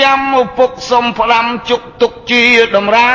[0.00, 2.44] ចាំឪពុកសុំផ្ដាំជុកទុកជា
[2.76, 3.10] តម្រា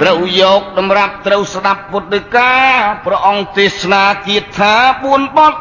[0.00, 2.52] ត្រូវយកតម្រាប់ត្រូវស្ដាប់ពុទ្ធកា
[3.06, 4.74] ព្រះអង្គទេសនាគៀតថា
[5.06, 5.54] 4បទ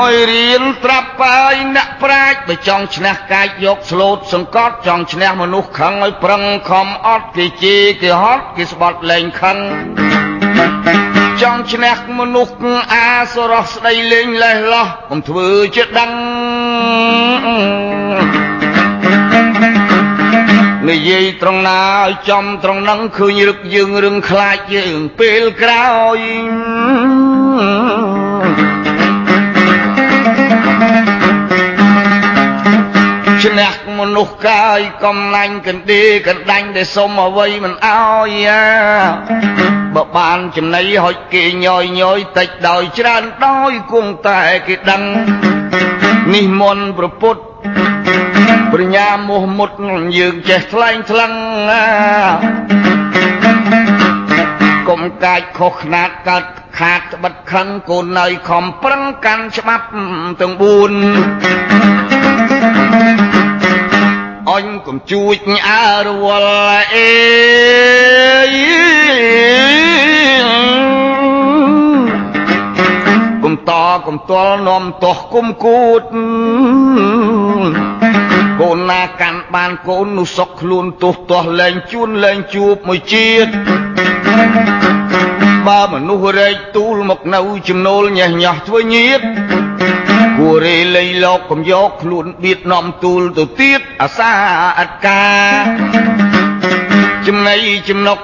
[0.00, 9.56] អើយរៀនត្រាប់បាយអ្នកប្រាជ្ញបើចង់ឈ្នះកាយយកស្លូតសង្កត់ចង់ឈ្នះមនុស្សខឹងឲ្យប្រឹងខំអត់គេជេរគេហត់គេស្បត់លែងខឹង
[11.14, 11.15] ច
[11.54, 12.54] ង់ឈ្នះមនុស្ស
[12.94, 16.10] អាសរោះស្ដីលេងលេះលោះកុំធ្វើជាដឹង
[20.90, 26.18] និយាយត្រង់ណាឲ្យចំត្រង់ហ្នឹងឃើញរឹកយើងរឿងខ្លាចយើងពេលក្រោយ
[33.46, 38.46] ឈ្នះមនុស្សកាយកំណាញ់កណ្ដេកណ្ដាញ់ដែលសុំអ្វីមិនអោយ
[39.94, 45.02] បើបានចំណៃហុចគេញយញយតិចដោយច្រើនដោយគង់តែគេដឹង
[46.34, 47.36] នេះមន្តប្រពុត
[48.72, 49.70] ប្រញ្ញាមោះមុត
[50.18, 51.32] យើងចេះថ្លែងថ្លឹង
[54.88, 56.44] កុំកាចខុសខ្នាតកើត
[56.78, 59.86] ខាតបិទខឹងកូននៅខំប្រឹងកាន់ច្បាប់
[60.40, 60.52] ទាំង
[62.15, 62.15] 4
[64.50, 65.36] អញកុំជួច
[65.68, 67.10] អើរវល់អេ
[73.42, 73.72] កុំត
[74.06, 76.02] កុំទល់នាំទាស់គុំគូត
[78.60, 83.50] កូនណាកាន់បានកូននោះសុកខ្លួនទោះទាស់លែងជួនលែងជួបមួយជាតិ
[85.66, 89.20] បើមនុស្សរែកទូលមកនៅ ចំណូលញ៉េះញោះធ្វើញៀត
[90.38, 94.30] គួររេលៃលោកកំយកខ្លួនបៀតនាំទូលទៅទៀតអាសា
[94.78, 95.24] អត់កា
[97.26, 97.56] ចំណៃ
[97.88, 98.18] ចំណុក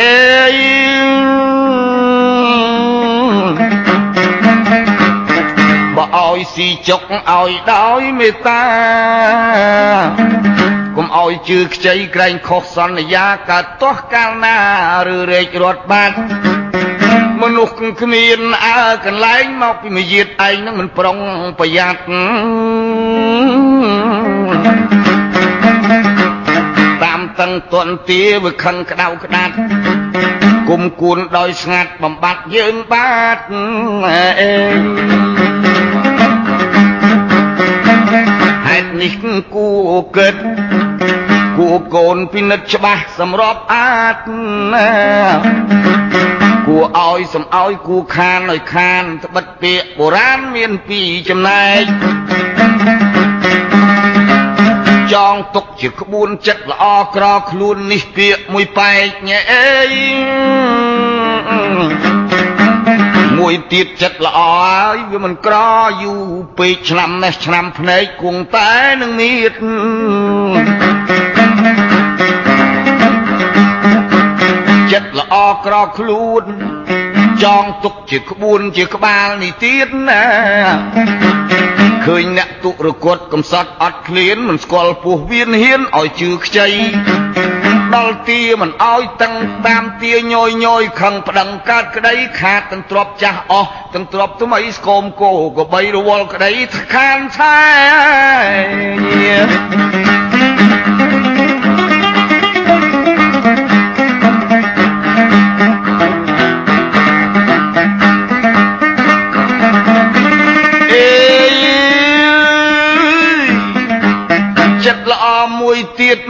[0.00, 0.16] អេ
[0.54, 0.56] យ
[5.96, 8.62] បើឲ្យស៊ីចុកឲ្យដោយមេត្តា
[10.96, 14.56] កុំឲ្យជឿខ្ចីក្រែងខុសសន្យាកើតទាស់កាលណា
[15.14, 16.16] ឬរែករត់បាត់
[17.42, 21.16] មនុស្សគ្មានអើកន្លែងមកពីមួយយាតឯងនឹងមិនប្រុង
[21.58, 22.00] ប្រយ័ត្ន
[27.02, 29.54] តាមតឹងទន់ទាវាខឹងក្តៅក្តាត់
[30.68, 33.38] គុំគួនដោយស្ងាត់បំបត្តិយើងបាទ
[34.06, 34.54] អេ
[38.66, 39.12] ហេតុនេះ
[39.54, 39.68] គួ
[40.16, 40.34] គិត
[41.74, 44.18] គួកូនពិនិត្យច្បាស់សម្របអាច
[44.72, 44.88] ណា
[46.66, 51.82] គួរឲ្យសំឲ្យគួរខានឲ្យខានត្បិតពាក្យបុរាណមានពីរចំណែក
[55.12, 56.84] ចងទុកជាក្បួនចិត្តល្អ
[57.16, 59.92] ក្រខ្លួននេះពាក្យមួយបែកញ៉ែអេយ
[63.38, 65.56] មួយទៀតចិត្តល្អហើយវាមិនក្រ
[66.02, 66.24] យូរ
[66.58, 69.52] ពេកឆ្នាំនេះឆ្នាំភ្នែកគង់តែនឹងមៀត
[74.92, 76.44] ចិត្តល្អក្រខ្លួន
[77.44, 80.22] ចងទុកជាក្បួនជាក្បាលនេះទៀតណា
[82.06, 86.68] ឃើញអ្នកទុរគតកំសត់អត់ឃ្លានមិនស្គាល់ពោះវៀនហ៊ានឲ្យជឿខ្ចី
[87.94, 89.34] ដល់ទាមិនឲ្យតឹង
[89.66, 96.52] តាមទាញយញយខឹងប្តឹងកើតក្តីខាតទាំងទ្របចាស់អស់ទាំងទ្របថ្មីស្គមគោក៏បីរវល់ក្តី
[96.94, 97.58] ខានឆែ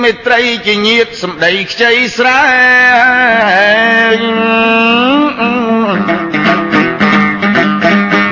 [0.02, 2.42] មួយទៀតមេត្រីជាញាតសម្ដីខ្ចីស្រែ
[4.16, 4.20] ង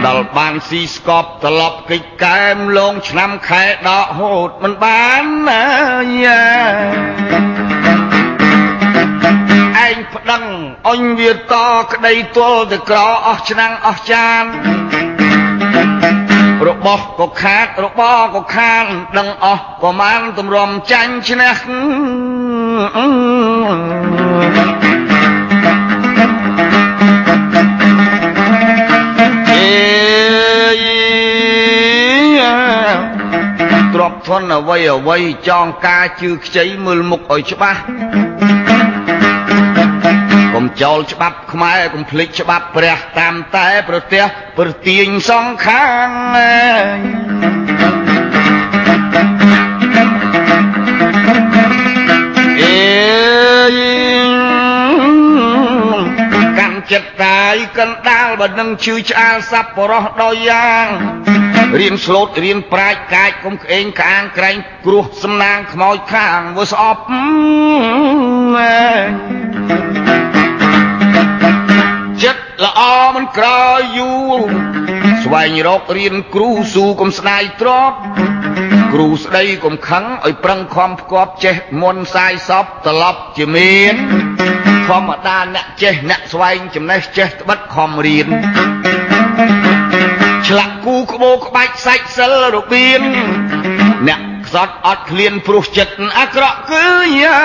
[0.07, 5.65] ដល់បានស៊ីស្កប់ត្រឡប់កិច្ចកែមលងឆ្នាំខែដកហូតមិនបានណា
[6.25, 6.45] យ៉ា
[9.87, 10.45] ឯងប្តឹង
[10.89, 11.55] អញវាត
[11.93, 14.45] ក្តីទល់ទៅក្រអស់ឆ្នាំងអស់ចាន
[16.81, 18.85] របស់ក៏ខាតរបស់ក៏ខាន
[19.19, 21.57] ដឹងអស់ប្រមាណទម្រាំចាញ់ឈ្នះ
[22.97, 23.07] អេ
[33.95, 35.19] ទ្របធនអ្វីអ្វី
[35.49, 38.30] ចងការជឿខ្ចីមើលមុខឲ្យច្បាស់ុំ
[40.83, 44.25] ចោលច្បាប់ខ្មែរកុំភ្លេចច្បាប់ព្រះតាមតែប្រទេស
[44.59, 46.61] ប្រទាញសងខាងអេ
[56.59, 60.87] កាន់ចិត្តតាយកណ្ដាលបើនឹងជឿឆ្អាលសัพបរោះដោយយ៉ាង
[61.79, 64.57] រៀនស្លូតរៀនប្រាជ្ញកាចកុំក្អេងក្អាងក្រែង
[64.87, 67.01] គ្រោះសំណាងខ្មោចខាងវើស្អប់
[69.71, 70.40] ចិត្ត
[72.65, 72.81] ល្អ
[73.15, 73.49] មិនក្រ
[73.97, 74.41] យូរ
[75.25, 77.93] ស្វែងរករៀនគ្រូស៊ូកុំស្ដាយទ្រប
[78.95, 83.95] គ្រូស្ដីកុំខឹងឲ្យប្រឹងខំផ្គប់ចេះមុនសាយសពត្រឡប់ជាមាន
[84.89, 88.29] ធម្មតាអ្នកចេះអ្នកស្វែងចំណេះចេះត្បិតខំរៀន
[90.49, 93.03] ឆ្លាក់គូក្បោក្បាច់សាច់សិលរបៀន
[94.09, 96.87] អ្នកខ្សត់អត់ឃ្លានព្រោះចិត្តអាក្រក់គឺ
[97.21, 97.41] យ៉ា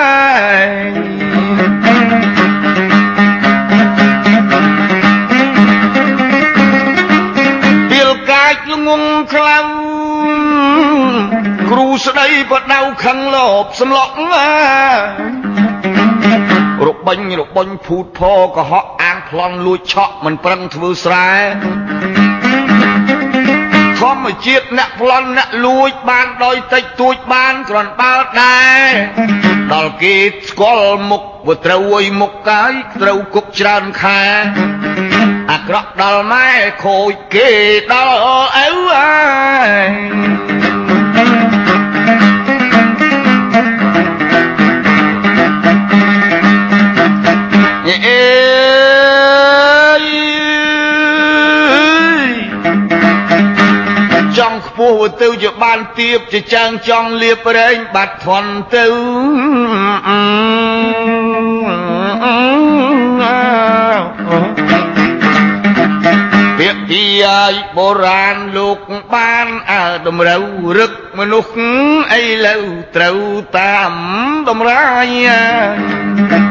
[8.86, 9.02] ងង
[9.32, 9.58] ខ្លៅ
[11.70, 14.14] គ្រូស្ដីបដៅខឹងលោបសំឡក់
[16.86, 18.20] របិញរបញភូតផ
[18.56, 21.30] កុហកអាងប្លន់លួចឆក់មិនប្រឹងធ្វើស្រែ
[24.00, 28.90] ធម្មជាតិអ្នកប្លន់អ្នកលួចបានដោយតិចតួចបានគ្រាន់បើដែរ
[29.72, 30.16] ដល់គេ
[30.48, 32.72] ស្គាល់មុខវាត្រូវអុយមុខកាយ
[33.02, 34.22] ត្រូវគុកច្រើនខែ
[35.50, 36.48] អាក្រក់ដល់ម៉ែ
[36.84, 37.48] ខូចគេ
[37.92, 48.26] ដល់ឪអើយអេ
[54.38, 58.86] ចង់ខ្ពស់ទៅជាបានទៀបជាចាំងចង់លៀបរែងបាត់ធន់ទៅ
[66.88, 68.78] ពាក្យពីឲ្យបុរាណលោក
[69.12, 70.44] បានអើតម្រូវ
[70.78, 71.52] រឹកមនុស្ស
[72.20, 72.64] ឥឡូវ
[72.96, 73.18] ត្រូវ
[73.58, 73.92] តាម
[74.48, 76.45] តម្រាយ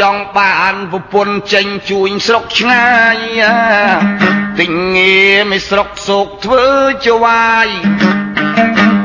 [0.00, 3.18] ចង់បានប្រពន្ធចេញជួញស្រុកឆ្ងាយ
[4.60, 6.64] ទិញងារមិនស្រុកសោកធ្វើ
[7.06, 7.68] ជាវាយ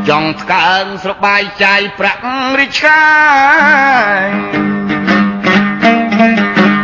[0.10, 2.24] ចង់ថ្កើងស្របាយចាយប្រាក់
[2.60, 3.04] រិឆា
[4.20, 4.62] យ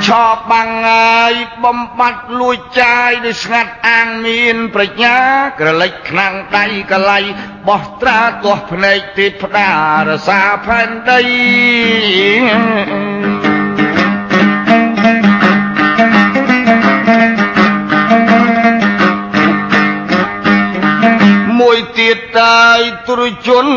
[0.08, 1.34] ឆោបបាំងហើយ
[1.66, 5.18] បំបត្តិលួចចាយដោយស្ងាត់អាងមានប្រាជ្ញា
[5.60, 7.20] ក្រឡិចខ្លាំងដៃកលៃ
[7.68, 9.70] បោះត្រាទាស់ភ្នែកទេផ្ដា
[10.08, 11.22] រសាផែនដី
[22.38, 23.68] តតាយទ្រជន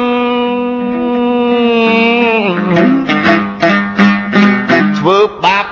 [4.99, 5.67] ធ្វើបាប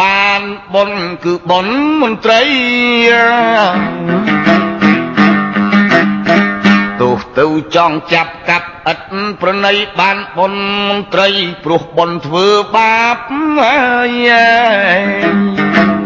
[0.00, 0.42] បាន
[0.74, 0.90] បុន
[1.24, 1.66] គឺបុន
[2.02, 2.42] មន្ត្រី
[7.00, 9.00] ទោះទៅចង់ចាប់កាប់ឥត
[9.40, 10.54] ប្រណីបានបុន
[10.88, 11.28] មន្ត្រី
[11.64, 13.18] ព្រោះបុនធ្វើបាប
[13.58, 13.76] ហើ
[14.28, 15.99] យ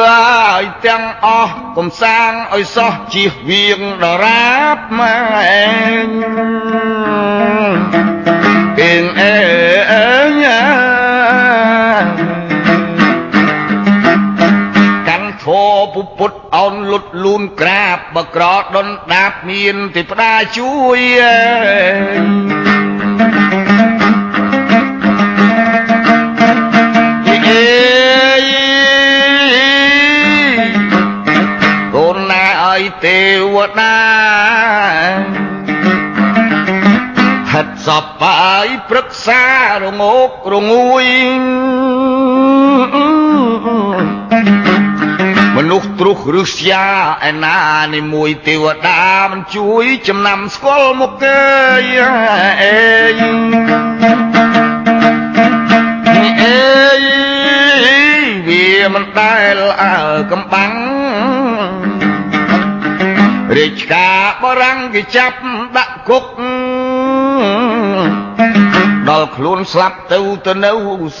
[0.00, 5.14] ឲ្យទាំងអស់កំសាងឲ្យសោះជៀសវាងដរាបម៉ែ
[8.80, 9.34] អេងអេ
[10.42, 10.60] ញ៉ា
[15.08, 15.62] កាន់ធោ
[15.94, 21.36] ពុពុតអោនលុតលូនក្រាបបក្រដុនដាបមានទេផ្ដាជួយអេ
[33.78, 33.96] តា
[37.52, 39.44] ហិតសពបាយព្រឹក្សា
[39.82, 41.04] រងោករងួយ
[45.56, 46.86] មនុស្សទ្រុសឬស្យា
[47.28, 47.58] ឯណា
[47.94, 51.40] នេះមួយទេវតាមិនជួយ ចំណាំស្គាល់មុខគេ
[52.62, 52.76] អេ
[56.42, 56.56] អេ
[58.46, 59.96] វាមិនដែលអើ
[60.32, 60.72] កំបាំង
[63.60, 65.38] រាជការបរាំងគេចាប់
[65.76, 66.24] ដាក់គុក
[69.08, 70.72] ដល់ខ្លួនស្លាប់ទៅទៅនៅ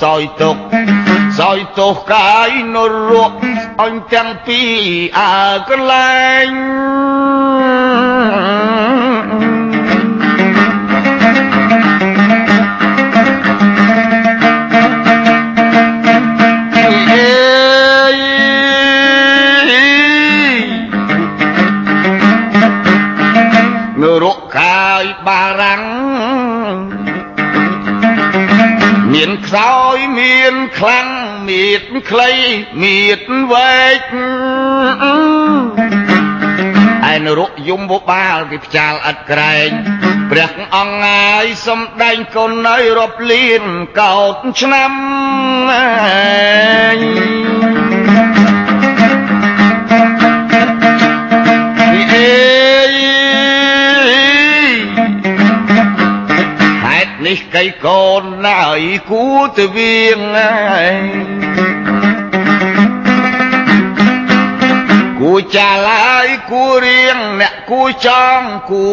[0.02, 0.56] សោយទុក
[1.38, 2.76] សោយទោសកាយន
[3.10, 3.32] រក
[3.82, 4.78] អញទាំងពីរ
[5.18, 5.32] អើ
[5.68, 6.48] កន្លែង
[30.80, 31.08] ខ្លាំង
[31.48, 32.32] មៀតខ្លី
[32.82, 33.20] មៀត
[33.52, 34.00] វែក
[37.12, 39.70] ឯនរុយមបបាលគេផ្ចាលឥតក្រែង
[40.30, 43.62] ព្រះអង្គងាយសំដែងកូននៅរាប់លាន
[44.00, 44.92] កោតឆ្នាំ
[45.72, 52.69] អេ
[57.56, 58.80] តុនេះកៃកូនណាយ
[59.10, 59.24] គួ
[59.56, 60.94] ទៅវៀងហើយ
[65.20, 68.40] គួចាឡើយគួរៀងអ្នកគួចង
[68.70, 68.86] គួ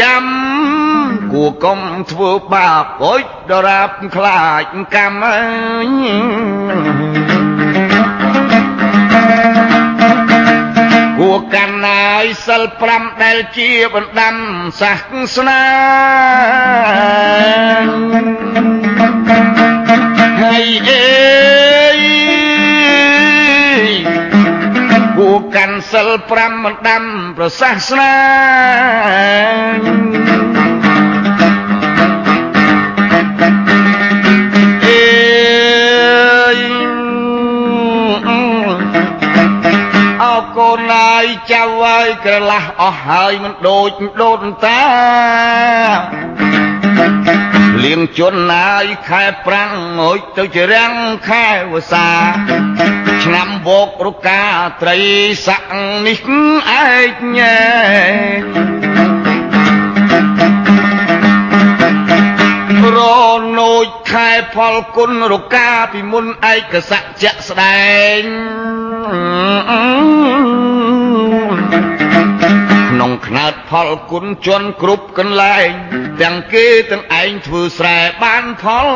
[0.00, 0.24] ចាំ
[1.32, 4.62] គួកុំធ្វើបាបអុចដរាបខ្លាច
[4.94, 5.24] កម្ម
[5.94, 7.49] គួ
[11.54, 14.36] កាន់ណាយសិល5ដែលជាបណ្ដាំ
[14.80, 14.92] សា
[15.34, 15.64] សនា
[20.42, 21.04] ហើយអេ
[25.18, 26.08] គួកាន់សិល
[26.38, 27.04] 5មិនដាំ
[27.36, 30.09] ប្រសាសនា
[41.90, 43.90] ហើយក្រឡះអស់ហើយមិនដូច
[44.22, 44.82] ដូនតា
[47.84, 50.94] លៀងជន់ណាយខែប្រាំងងូចទៅជារាំង
[51.28, 52.10] ខែវស្សា
[53.24, 54.44] ឆ្នាំវោករកា
[54.82, 54.98] ត្រី
[55.46, 55.62] ស័ក
[56.06, 56.18] នេះ
[56.78, 57.58] ឯកញែ
[62.96, 62.98] រ
[63.60, 67.84] នោចខែផលគុណរកាពីមុនឯកស័កជាក់ស្ដែ
[68.20, 68.22] ង
[69.06, 70.49] ក្នុង
[73.26, 75.68] ខ្នើតផលគុណជន់គ្រប់កន្លែង
[76.22, 78.86] ទាំងគេទាំងឯងធ្វើស្រែបានផល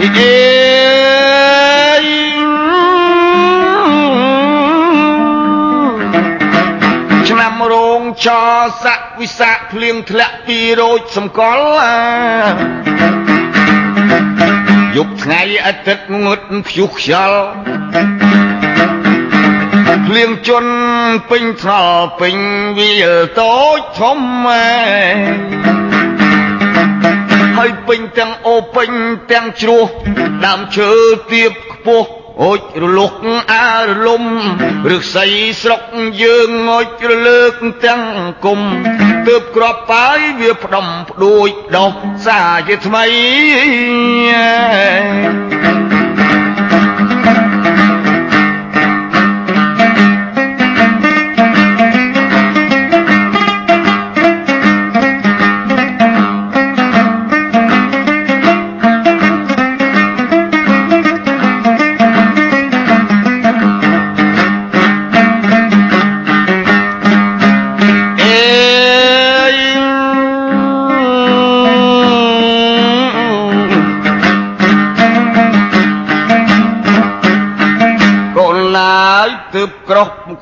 [0.00, 0.32] អេ
[7.28, 8.28] ឆ្នាំរោងច
[8.84, 11.66] ស័កវិសាភ្លៀងធ្លាក់ពីរោចសម្គាល់
[14.96, 17.42] យប់ថ្ងៃអាទិត្យងឹតព្យុះខ្យល់
[20.06, 20.72] ភ្លៀងជន់
[21.30, 22.36] ពេញថ្នល់ពេញ
[22.78, 24.18] វាលតូចធំ
[27.56, 28.90] ហើយពេញទាំងអូពេញ
[29.30, 29.86] ទាំងជ្រោះ
[30.44, 30.90] ដើមឈើ
[31.32, 32.08] ទៀបខ្ពស់
[32.40, 33.14] អូចរលុក
[33.52, 34.24] អារលំ
[34.90, 35.28] ឫស្សី
[35.62, 35.82] ស្រុក
[36.22, 38.02] យើងអូចរលើកទាំង
[38.44, 38.60] គុំ
[39.26, 41.92] ទើបក្របបាយវាផ្ដំផ្ដួចដោះ
[42.26, 43.06] សាជាថ្មី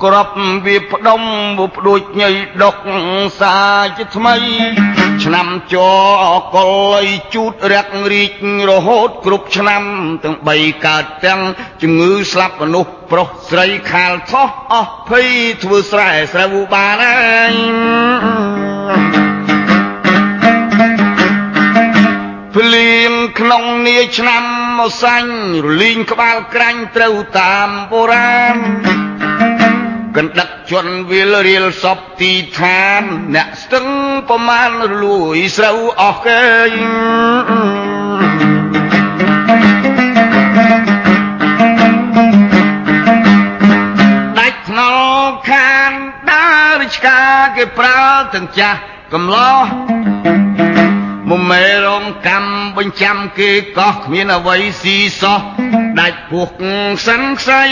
[0.05, 0.29] ក្រប
[0.67, 1.23] វាផ្ដុំ
[1.59, 2.31] វផ្ដួចញី
[2.63, 2.77] ដុក
[3.41, 3.57] សា
[3.97, 4.35] ជាថ្មី
[5.25, 5.75] ឆ្នាំច
[6.25, 6.71] អកុល
[7.03, 8.33] អីជូតរាក់រីក
[8.69, 9.83] រហូតគ្រប់ឆ្នាំ
[10.25, 11.41] ទាំង3កើតទាំង
[11.83, 15.29] ជំងឺស្លាប់មនុស្សប្រុសស្រីខាលថោះអស់ភ័យ
[15.63, 17.55] ធ្វើស្រែស្រូវបានហើយ
[22.55, 24.45] ភ្លៀងក្នុងនាឆ្នាំ
[24.79, 25.33] មកសាញ់
[25.67, 28.59] រលីងក្បាលក្រាញ់ត្រូវតាមបុរាណ
[30.17, 33.03] កណ្ដឹកជន់វាលរៀលសពទីឋាន
[33.35, 33.87] អ្នកស្ទឹង
[34.29, 36.43] ប្រមាណរលួយស្រូវអស់គេ
[44.39, 45.93] ដាច់ថ្នល់ខាន
[46.31, 47.21] ដើររិឆ្កា
[47.57, 48.01] គេប្រើ
[48.35, 48.79] ទាំងចាស់
[49.13, 49.65] កំឡោះ
[51.31, 55.41] មុំមេរងកម្មបញ្ចាំគេកោះគ្មានអ្វីស៊ីសោះ
[56.01, 56.49] ដាច់ពោះ
[57.07, 57.63] សិនខ្សៃ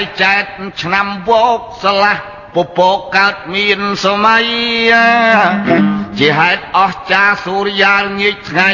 [0.00, 0.44] ហើយចែក
[0.82, 2.22] ឆ្នាំវោកស្លាស់
[2.54, 4.44] ពពកកើតមានសម័យ
[6.18, 8.70] ជាហេតុអស្ចារសូរិយាងាយថ្ងៃ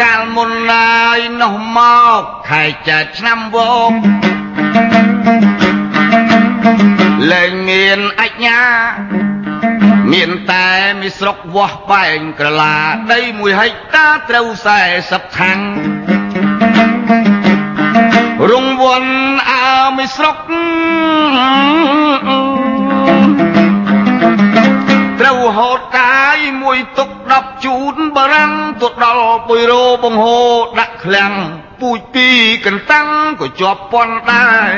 [0.00, 1.78] កាលមុនឡើយនោះម
[2.18, 4.25] កខែចែកឆ្នាំវោក
[11.54, 12.76] វាស់បែងក្រឡា
[13.12, 14.46] ដី1ហិកតាត្រូវ
[14.92, 15.60] 40ខាំង
[18.50, 19.12] រងវន់
[19.50, 20.36] អើមីស្រុក
[25.20, 30.40] ត្រូវហូតកាយមួយទុក10ជូនបរាំងទៅដល់បុយរោបង្ហោ
[30.78, 31.32] ដាក់ឃ្លាំង
[31.80, 32.28] ពូជពី
[32.66, 33.08] កន្តាំង
[33.40, 34.74] ក៏ជាប់ពន់ដែរ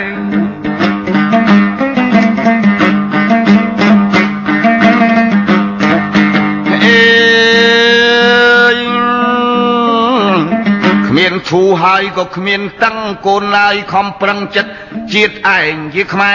[11.07, 14.73] គ្មានធូហើយក៏គ្មានតឹងកូនឡើយខំប្រឹងចិត្ត
[15.13, 16.35] ជាតិឯងជាខ្មែ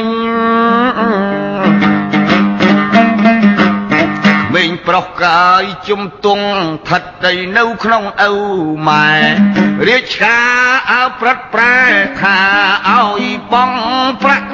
[0.00, 0.04] រ
[4.54, 6.46] មេងប្រុសកាយជំទង់
[6.88, 8.32] ថិតទៅនៅក្នុងឪ
[8.88, 9.10] ម៉ែ
[9.88, 10.50] រាជការ
[10.92, 11.76] អើប្រត់ប្រែ
[12.20, 12.38] ថា
[12.88, 13.72] ឲ្យបង
[14.22, 14.48] ប្រាក់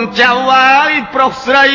[0.00, 1.66] នចៅអើយប្រុសស្រី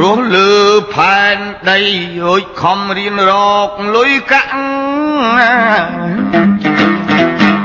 [0.00, 0.52] រស់លើ
[0.94, 1.38] ផែន
[1.70, 1.80] ដី
[2.24, 3.32] រួចខំរៀនរ
[3.68, 4.52] កលុយកាក់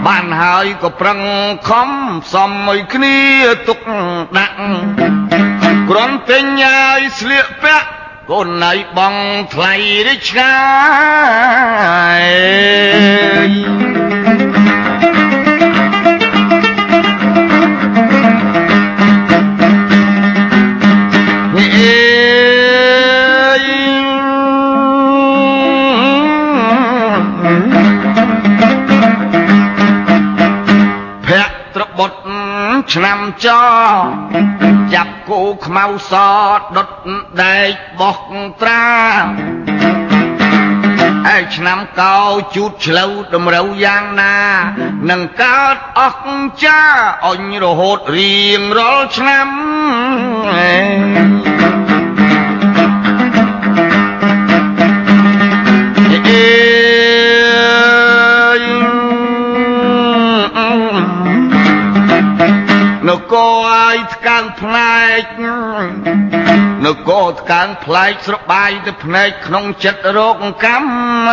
[0.06, 1.20] បានហើយក៏ប្រឹង
[1.70, 1.90] ខំ
[2.34, 3.18] សំមួយគ្នា
[3.68, 3.80] ទុក
[4.38, 4.60] ដាក់
[5.90, 7.90] គ្រាន់តែញ៉ាយស្លៀកពាក់
[8.32, 9.16] កូនណៃបង
[9.54, 9.74] ថ្លៃ
[10.08, 10.56] រិឆ្ងា
[14.00, 14.03] យ
[32.92, 33.48] ឆ្នាំច
[34.94, 36.14] ចាប់គោខ្មៅស
[36.76, 36.90] ដុត
[37.42, 38.18] ដែកបោះ
[38.62, 38.86] ត្រា
[41.36, 42.20] ឯឆ្នាំកោ
[42.56, 44.38] ជូតឆ្លូវតម្រូវយ៉ាងណា
[45.10, 46.82] នឹងកើតអស់ចា
[47.28, 49.50] អញរហូតរៀងរាល់ឆ្នាំ
[64.34, 65.24] កើងផ្លែក
[66.86, 71.30] នគរថ្កើងផ្លែកស្របាយទៅភ្នែកក្នុងចិត្តរោគកម្ម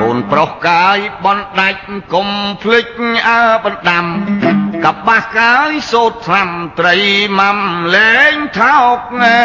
[0.00, 1.82] កូនប្រុសកាយបនដាច់
[2.14, 2.28] កុំ
[2.62, 2.86] ភ្លេច
[3.28, 4.06] អើបណ្ដាំ
[4.84, 6.96] កបាស់កាយសោតត្រាំត្រី
[7.38, 7.58] ម៉ាំ
[7.96, 9.40] លែងថោកណែ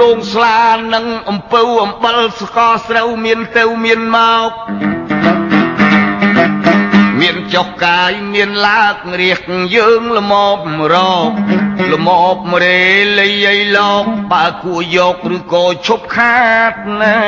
[0.00, 0.62] លងស្លា
[0.94, 4.50] នឹងអំពៅអំបិលស្កស្រូវមានទៅមានមក
[4.82, 4.97] មាន
[7.54, 9.40] ចុះកាយមានឡាករៀក
[9.74, 10.32] យើងល្ម
[10.78, 10.96] មរ
[11.28, 11.30] ក
[11.92, 12.08] ល្ម
[12.50, 12.80] មរេ
[13.18, 16.38] លីអីលោកបើគួយកឬក៏ឈប់ខា
[16.72, 17.18] តណែ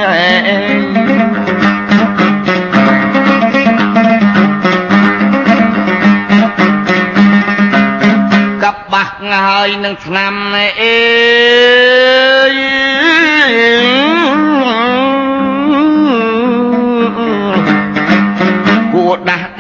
[8.62, 9.14] កាប់បាស់
[9.46, 10.34] ហើយនឹងឆ្នាំ
[10.80, 10.96] អេ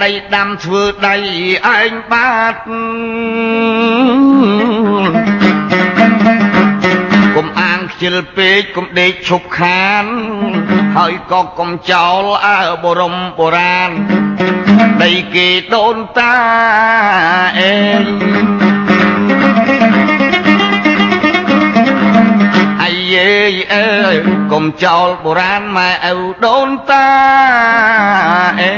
[0.02, 1.16] ដាស់ដីដាំធ្វើដៃ
[1.78, 2.54] ឯងបាទ
[7.36, 10.04] កុំអាងខ្ជិលពេកកុំដេកឈប់ខាន
[10.96, 13.90] ហើយក៏កុំចោលអើបរមបុរាណ
[15.02, 16.36] ដីគេដូនតា
[17.58, 18.02] អេង
[22.82, 23.30] អាយេ
[23.74, 23.88] អើ
[24.52, 27.08] កុំចោលបុរាណម៉ែឪដូនតា
[28.60, 28.72] អេ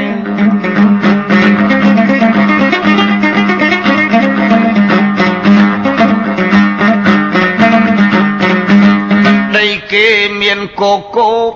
[10.81, 10.83] ក
[11.17, 11.53] កោក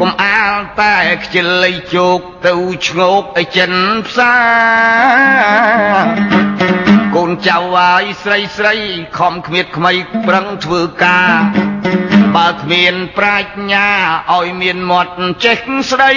[0.00, 2.54] កុំអាលតែខ្ជិលលៃជោកទៅ
[2.86, 3.72] ឆ្ងោកឲ្យចិន
[4.08, 4.34] ផ្សា
[6.04, 6.40] រ
[7.14, 8.74] កូនចៅអាយស្រីស្រី
[9.18, 9.92] ខំគ្មៀតខ្មៃ
[10.26, 11.32] ប្រឹងធ្វើការ
[12.36, 13.88] បើគ្មានប្រាជ្ញា
[14.32, 15.58] ឲ្យមានមាត់ចេះ
[15.90, 16.12] ស្ដី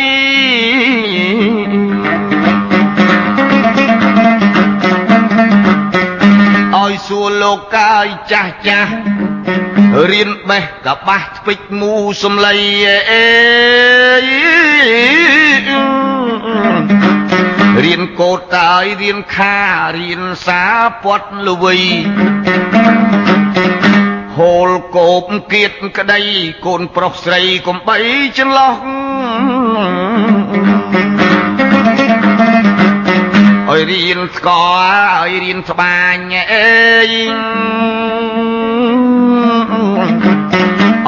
[6.75, 8.91] ឲ្យសួរលោកកាយចាស់ចាស់
[10.11, 12.55] រៀនបេះកបាស់ស្ពេចមូសំឡី
[13.11, 13.25] អេ
[17.83, 19.57] រៀនកោតតាយរៀនខា
[19.99, 20.63] រៀនសា
[21.03, 21.79] ពាត់លវី
[24.37, 26.21] ហូលកោបគៀតក្តី
[26.65, 27.97] កូនប្រុសស្រីកុំបី
[28.37, 28.75] ចន្លោះ
[33.69, 36.17] ឲ្យរៀនស្គាល់ឲ្យរៀនស្បាញ
[36.51, 36.67] អេ
[37.11, 37.13] យ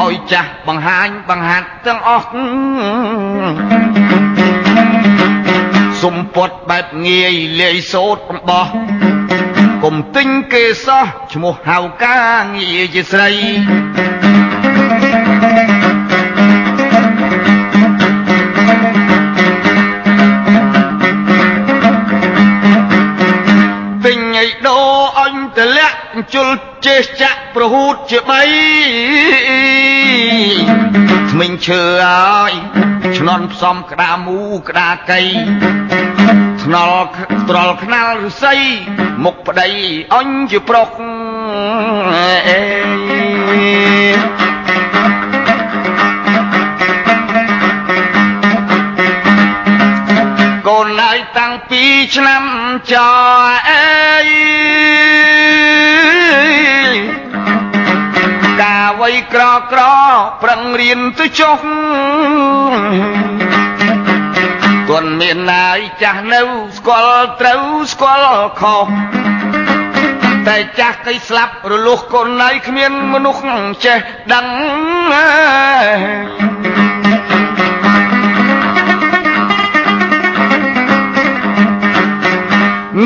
[0.04, 2.28] ឲ្យចាស់បង្ហាញបង្ហាត់ទាំងអស់
[6.02, 8.68] សុំពត់បែបងាយលាយសោតបំបោះ
[9.84, 13.32] កុំទិញគេសោះឈ្មោះហៅការងារជាស្រី
[24.04, 24.80] ទិញឲ្យដោ
[25.20, 26.00] អញតលាក់
[26.34, 26.50] ជុល
[26.86, 28.42] ចេះចាក់ប្រហូតជាបី
[31.38, 32.54] ថ្មិញឈើហើយ
[33.18, 35.20] ឆ្នន់ផ្សំក្តាមូក្តាកៃ
[36.64, 37.06] ថ្នល់
[37.50, 38.56] ត្រល់ខ្នាល់ឫស្សី
[39.24, 39.70] មុខប្តី
[40.14, 40.90] អញជាប្រុស
[42.48, 42.62] អេ
[50.68, 51.84] កូនហើយតាំងពី
[52.16, 52.44] ឆ្នាំ
[52.92, 52.96] ច
[53.70, 53.75] អេ
[59.36, 59.82] ក្រក្រ
[60.44, 61.60] ប្រឹងរៀនទៅចុះ
[64.90, 66.42] គាត់មានណាយចាស់នៅ
[66.78, 68.88] ស្គាល់ត្រូវស្គាល់ខុស
[70.48, 73.44] តែចាស់កៃស្លាប់រលុះកូនណៃគ្មានមនុស្ស
[73.86, 74.00] ចេះ
[74.34, 74.46] ដឹង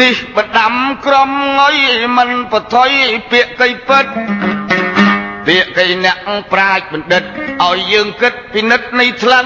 [0.02, 0.74] នេះបដាំ
[1.06, 1.78] ក្រមងុយ
[2.18, 2.92] មិនបថុយ
[3.32, 4.06] ពាក្យកៃពិត
[5.48, 6.18] ពាក្យកៃអ្នក
[6.52, 7.24] ប្រាជ្ញបណ្ឌិត
[7.64, 9.46] ឲ្យយើងគិតពិនិត្យនៃថ្លឹង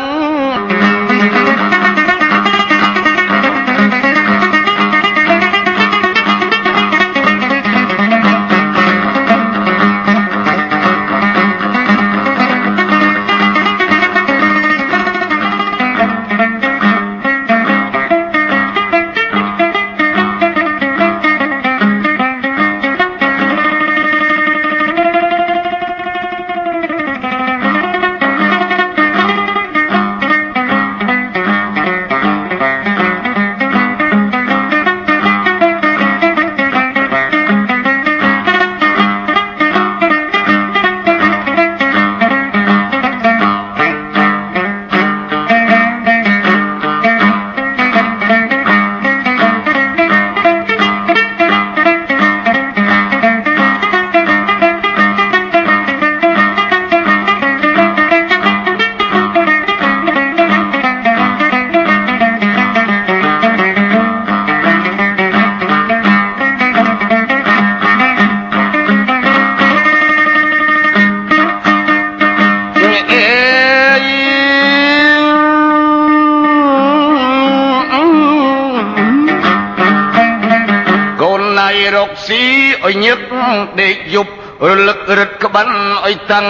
[83.82, 84.32] ដេកយប់
[84.70, 85.68] រលឹករឹតក្បិន
[86.06, 86.46] ឲ្យតឹង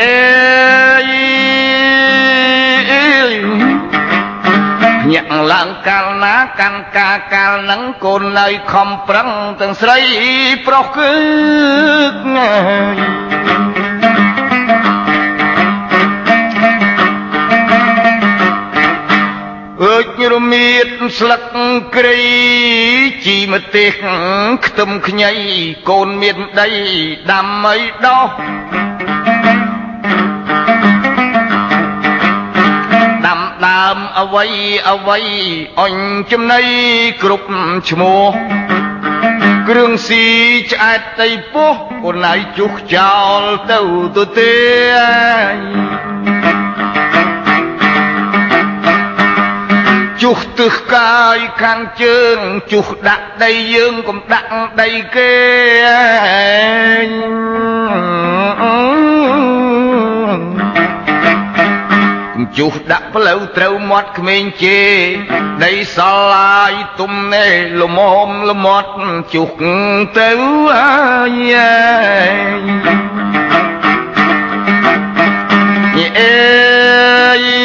[0.00, 0.16] អេ
[5.12, 9.28] ញាក់ឡើងកាលណាកាន់ការកាលនឹងកូននៅខំប្រឹង
[9.60, 9.98] ទាំងស្រី
[10.66, 11.12] ប្រុសគឺ
[19.82, 21.42] អើចរមៀតស្លឹក
[21.96, 22.16] គ្រៃ
[23.24, 23.90] ជីម្ទេស
[24.64, 25.32] ខ្ទឹមខ្ញី
[25.88, 26.68] កូនមានដី
[27.30, 28.28] ដាំអីដោះ
[33.26, 34.52] ដាំដើមអវ័យ
[34.88, 35.26] អវ័យ
[35.80, 35.94] អញ
[36.30, 36.60] ចំណៃ
[37.22, 37.48] គ្រប់
[37.88, 38.30] ឈ្មោះ
[39.68, 40.24] គ្រឿងស៊ី
[40.72, 43.78] ឆ្អែតតីពោះកូនណៃជុះចោលទៅ
[44.16, 46.07] ទៅទេ
[50.58, 52.38] ជុះទឹះកាយខាងជើង
[52.72, 54.48] ជុះដាក់ដីយើងកុំដាក់
[54.80, 55.34] ដីគេ
[62.58, 64.80] ជុះដាក់ផ្លូវត្រូវមាត់ក្មេងជេ
[65.64, 65.98] ដីស
[66.32, 67.48] ឡាយទុំណែ
[67.80, 68.92] លមមលមាត់
[69.34, 69.50] ជុះ
[70.18, 70.30] ទៅ
[70.72, 71.54] អាយ
[76.18, 77.57] អេ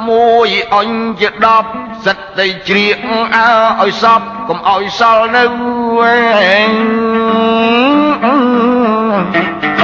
[0.00, 1.28] ដៃសក់មួយអញជា
[1.66, 2.96] 10សិតតែជ្រៀក
[3.36, 3.48] អើ
[3.80, 9.79] ឲ្យសពកុំឲ្យសល់នៅទាន់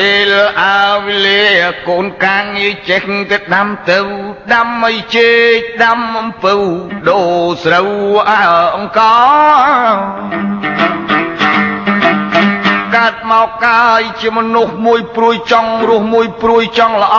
[0.00, 0.32] ពេល
[0.62, 1.44] អើវេលា
[1.88, 3.98] កូនកាងងារចេះទៅដាំទៅ
[4.52, 6.54] ដាំអីជែកដាំអំពៅ
[7.08, 7.90] ដូរស្រូវ
[8.30, 8.40] អើ
[8.76, 9.00] អង្គ
[12.96, 17.16] កើតមកកាយជាមនុស្សមួយព្រួយចង់រស់មួយព្រួយចង់ល្អ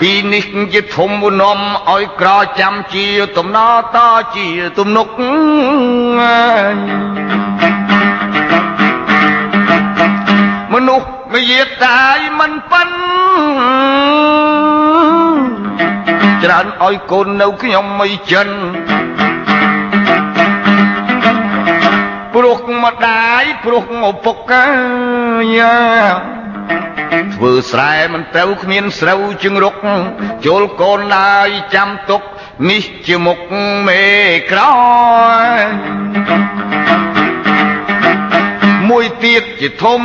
[0.00, 3.58] ពីនេះជាធំមុនំឲ្យក្រចាំជា ទំន
[3.94, 3.96] ត
[4.36, 4.46] ជា
[4.78, 5.08] ទំនុក
[10.78, 12.88] មនុស្សមយាតាយមិនប៉ិន
[16.42, 18.48] ច្រើនឲ្យកូននៅខ្ញុំមិនចិន
[22.34, 24.66] ព្រោះម្ដាយព្រោះឪពុកកា
[25.56, 25.76] យា
[27.34, 29.74] ធ្វើស្រែមិនត្រូវគ្មានស្រូវជឹងរុក
[30.46, 32.22] ចូលកូនឡើយចាំទុក
[32.70, 33.38] នេះជាមុខ
[33.86, 34.04] មេ
[34.50, 34.60] ក្រ
[38.88, 40.02] មួយទៀតជាធំ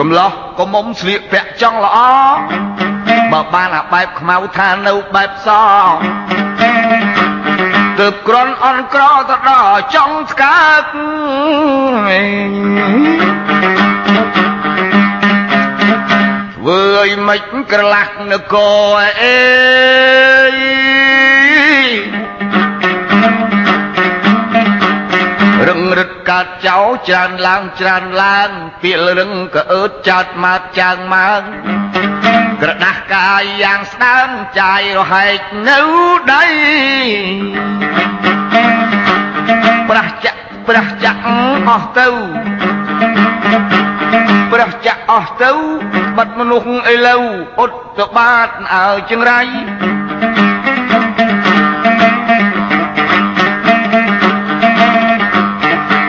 [0.00, 1.98] កំឡោះកុំមុំស្លៀកពាក់ចង់ល្អ
[3.32, 5.48] បើបានអាបែបខ្មៅថានៅបែបស
[7.98, 10.82] ទើបក្រនអន់ក្រទៅដល់ចង់ស្កើក
[16.54, 18.54] ធ្វើឲ្យមិនក្រឡាស់នគ
[18.96, 19.38] រអេ
[26.38, 28.50] កើតចោច្រើនឡើងច្រើនឡើង
[28.82, 31.40] ពាលរឹងក៏អើតចោតម៉ើតចាងម៉ើង
[32.62, 34.28] ក្រដាស់កាយយ៉ាងស្ដើង
[34.60, 35.80] ចាយរហែកនៅ
[36.32, 36.44] ដី
[39.88, 41.20] ប្រះចាក់ប្រះចាក់
[41.68, 42.08] អស់ទៅ
[44.52, 45.52] ប្រះចាក់អស់ទៅ
[46.16, 47.22] បាត់មនុស្សឥឡូវ
[47.60, 49.40] អត់ទៅបាតអើចង្រៃ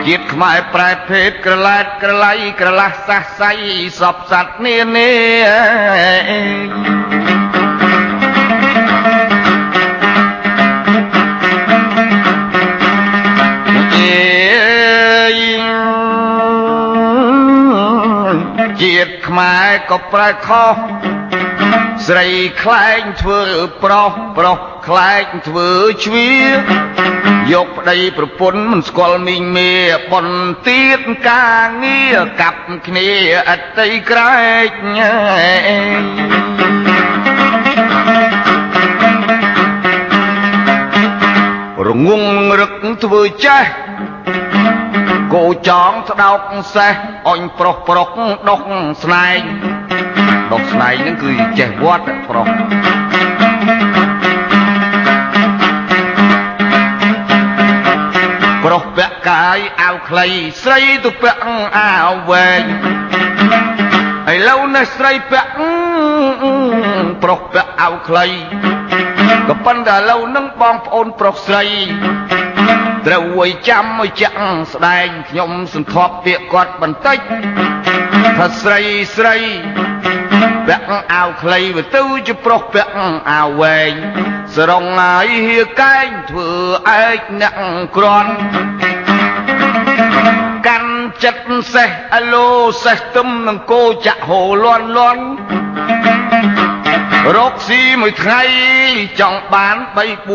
[0.06, 3.50] ជាតិខ្មែរប្រែភេទក្រឡែតក្រឡៃក្រឡាស់សះសៃ
[4.00, 5.12] សពសัตว์នានា
[18.82, 20.74] ជាតិខ្មែរក៏ប្រែខុស
[22.06, 22.26] ស្រី
[22.62, 23.42] ខ្លែងធ្វើ
[23.82, 25.70] ប្រុសប្រុសខ្លែងធ្វើ
[26.04, 26.30] ជ្វា
[27.52, 29.72] យកប្តីប្រពន្ធមិនស្គាល់មីងមេ
[30.12, 30.26] បន
[30.68, 33.08] ទៀតការងារកាប់គ្នា
[33.48, 34.72] អតីក្រែក
[41.88, 42.22] រងង
[42.60, 42.72] រឹក
[43.04, 43.64] ធ្វើចេះ
[45.34, 46.40] គោចងស្ដោក
[46.74, 46.94] សេះ
[47.28, 48.08] អញប្រុសប្រុស
[48.48, 48.60] ដុក
[49.02, 49.40] ស្នែង
[50.52, 52.46] ដុកស្នែងហ្នឹងគឺចេះវត្តប្រុស
[58.64, 60.28] ប្រុសពាក់កាយអាវខ្លី
[60.62, 61.40] ស្រីទៅពាក់
[61.78, 62.62] អាវវែង
[64.32, 65.50] ឥឡូវនេះស្រីពាក់
[67.22, 68.26] ប្រុសពាក់អាវខ្លី
[69.48, 71.64] ក៏ប៉ុន្តែឥឡូវនឹងបងប្អូនប្រុសស្រី
[73.06, 74.36] ត្រូវអួយចាំឲ្យចាក់
[74.74, 77.18] ស្ដែងខ្ញុំសន្ធាប់ពាក្យគាត់បន្តិច
[78.38, 78.80] ថាស្រី
[79.16, 79.36] ស្រី
[80.66, 81.60] ពាក់អាវខ្លី
[81.94, 82.92] ទៅជាប្រុសពាក់
[83.30, 83.92] អាវវែង
[84.54, 86.50] សរងហើយហៀកែងធ្វើ
[87.02, 87.54] ឯកអ្នក
[87.96, 88.32] ក្រន់
[90.66, 90.92] កាន់
[91.22, 92.48] ចិត្តសេះអឡូ
[92.84, 95.24] សេះទឹមនឹងគោចាក់ហូលន់លន់
[97.36, 98.42] រកស៊ីមួយថ្ងៃ
[99.20, 100.30] ចង់បាន3 4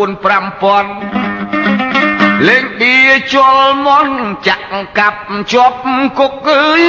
[1.22, 1.36] 5000
[2.48, 2.96] លេងឌី
[3.34, 4.16] ជលមន់
[4.48, 5.80] ចាក់កាប់ជាប់
[6.20, 6.82] គុកអើយ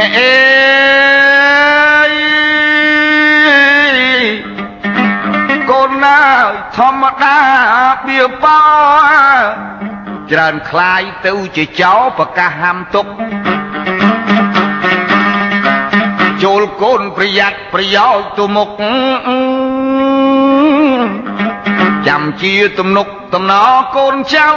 [0.10, 0.34] េ
[5.70, 6.20] កូនណា
[6.76, 7.38] ធម្មតា
[8.06, 8.60] បៀបោ
[10.30, 13.06] ច្រើនคลายទៅជាចោប្រកាសហាំទុក
[16.42, 18.68] ចូលកូនប្រយ័ត្នប្រយោជន៍ទៅមុខ
[22.08, 23.52] ចាំជាទំនុកតំណ
[23.96, 24.48] កូនចៅ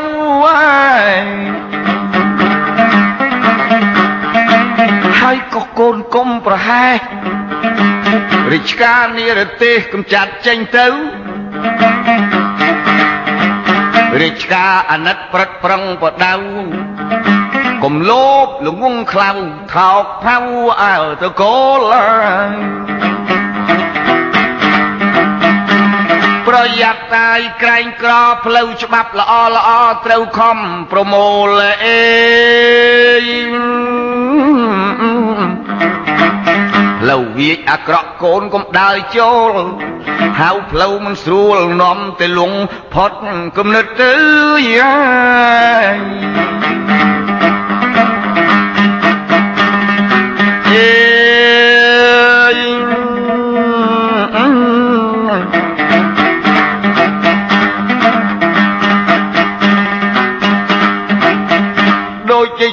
[5.26, 6.98] ហើយក៏កូនកុំប្រហែស
[8.52, 10.86] រិជ្ជការនិរទេសកំចាត់ចេញទៅ
[14.22, 16.34] រាជការអាណិតព្រឹកប្រឹងបដៅ
[17.84, 19.30] កុំលោភល្ងងខ្លៅ
[19.74, 20.36] ថោកផៅ
[20.82, 21.80] អើទៅកូល
[26.48, 28.12] ប្រយ័ត្នតាយក្រែងក្រ
[28.44, 29.70] ផ្លូវច្បាប់ល្អល្អ
[30.06, 30.58] ត្រូវខំ
[30.92, 32.02] ប្រមូលអេ
[37.18, 39.52] វវាចអាក្រក់កូនកុំដើរចូល
[40.40, 42.52] ហៅផ្លូវមិនស្រួលនាំទៅលង
[42.94, 43.12] ផុត
[43.56, 44.12] គំនិតទៅ
[44.78, 44.94] យា
[50.72, 51.03] យ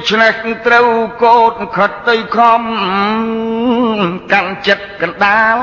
[0.02, 0.36] ដូច្នេះ
[0.68, 0.90] ត្រូវ
[1.24, 2.62] កោតខិតទៅខំ
[4.32, 5.56] កាន់ចិត្តកណ្ដាល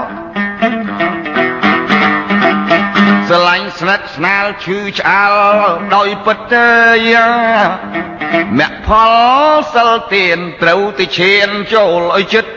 [3.29, 5.35] ស្រឡាញ់ស្និទ្ធស្នាលឈឺឆ្អាល
[5.95, 6.71] ដោយពិតទេ
[8.59, 9.13] មគ្គផល
[9.75, 12.53] សិលទានត្រូវទៅឈានចូលឲ្យចិត្ត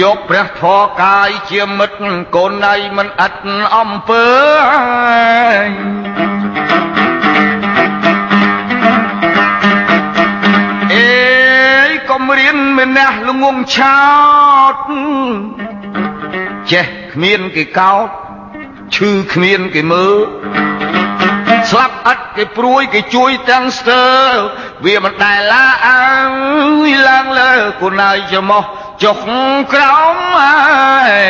[0.00, 2.02] យកព្រះធរកាយជាមិត្ត
[2.36, 3.40] កូនណៃមិនអត់
[3.76, 4.26] អំពើ
[10.92, 11.08] អេ
[12.10, 14.00] កុំរៀនមេណះល្ងងឆោ
[14.72, 14.76] ត
[16.72, 18.08] ចេះគ្មានគេកោត
[18.94, 20.16] ឈឺគ្មានគេមើល
[21.70, 24.04] ស្លាប់ឥតគេព្រួយគេជួយទាំងស្ទើ
[24.84, 26.02] វាមិនដែលឡាអើ
[26.88, 28.64] យឡើងលើគូណៃច្រមុះ
[29.02, 29.18] ចុះ
[29.72, 31.24] ក្រោមហើយ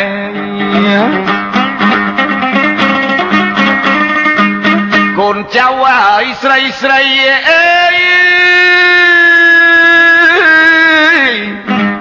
[5.18, 7.02] កូនចៅហើយស្រីស្រី
[7.48, 7.98] អេយ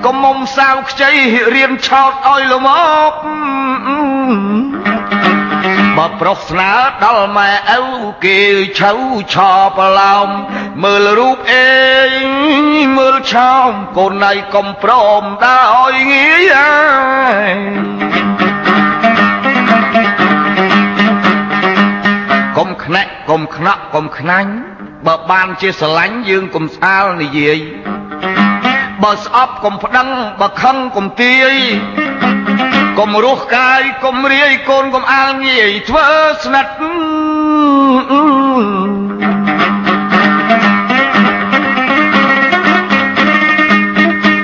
[0.05, 1.11] កុំមុំសាវខ្ចី
[1.55, 2.69] រៀនឆោតឲ្យលម
[3.11, 3.13] ក
[5.97, 6.71] បើប្រុសស្នើ
[7.03, 7.83] ដល់ម៉ែឪ
[8.25, 8.39] គេ
[8.79, 8.91] ឆៅ
[9.33, 10.29] ឆោប្រឡោម
[10.83, 11.67] មើលរូបអេ
[12.97, 16.75] មើលឆោមកូនណៃកុំព្រមដើរឲ្យងាយអើ
[17.49, 17.55] យ
[22.57, 24.51] កុំខ្នាក់កុំខ្នក់កុំខ្នាញ់
[25.05, 27.59] បើបានជាស្រឡាញ់យើងកុំស្អាលនិយាយ
[29.03, 30.07] បើស្អប់កុំប្តឹង
[30.41, 31.55] បើខឹងកុំទាយ
[32.99, 36.07] កុំរស់កាយកុំរាយកូនកុំអាលងាយធ្វើ
[36.43, 36.73] ស្និទ្ធ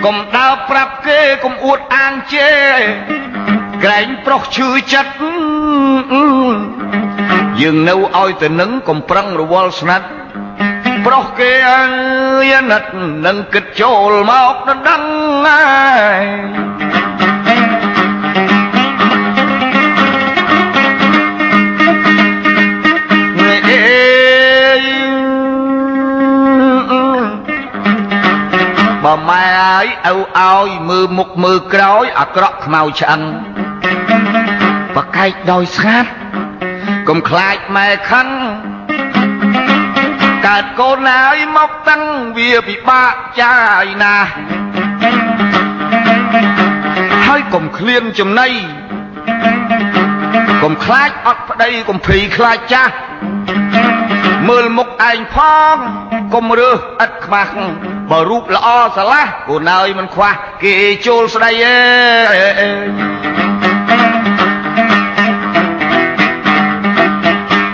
[0.05, 2.51] កុំដើរប្រាប់គេកុំអួតអាងជេ
[3.83, 5.13] ក្រែងប្រុសឈឺចិត្ត
[7.61, 10.07] យើងនៅឲ្យទៅនឹងកុំប្រឹងរវល់ស្និទ្ធ
[11.05, 11.83] ប្រុសគេអើ
[12.51, 12.83] យណិត
[13.25, 15.01] នឹងគិតចូលមកដណ្ដឹង
[15.45, 16.80] ហើ
[29.05, 33.21] បើម៉ែអើយឪឲ្យមើលមុខមើលក្រោយអាក្រក់ខ្មៅឆ្អឹង
[34.95, 36.11] ប្រកែកដោយស្ងាត់
[37.09, 38.27] កុំខ្លាចម៉ែខឹង
[40.47, 42.01] កើតកូនហើយមកតឹង
[42.37, 44.29] វាពិបាកចាយណាស់
[47.27, 48.47] ហើយកុំឃ្លានចំណៃ
[50.63, 52.93] កុំខ្លាចអត់ប្តីកុំភ័យខ្លាចចាស់
[54.49, 55.37] មើលមុខឯងផ
[55.73, 55.75] ង
[56.33, 57.53] កុំរើសឥតខ្មាស់
[58.11, 60.31] បើរូបល្អស្រឡះគូនើយមិនខ្វះ
[60.63, 60.75] គេ
[61.07, 61.77] ចូលស្ដីអើ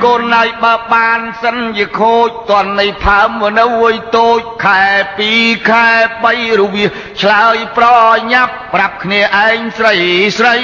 [0.04, 4.84] កូនណៃបើបានសិនជាខូចតន់នៃផើមនៅអុយតូចខែ
[5.28, 5.88] 2ខែ
[6.23, 6.86] 3រវា
[7.21, 7.88] ឆ្លើយប្រ
[8.32, 9.95] ញាប់ប្រាប់គ្នាឯងស្រី
[10.38, 10.56] ស្រី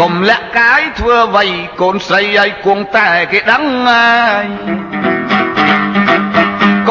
[0.00, 1.46] កុំលាក់កាយធ្វើអ្វី
[1.80, 4.46] កូនស្រីឲ្យគង់តែគេដឹងហើយ
[5.53, 5.53] កុំ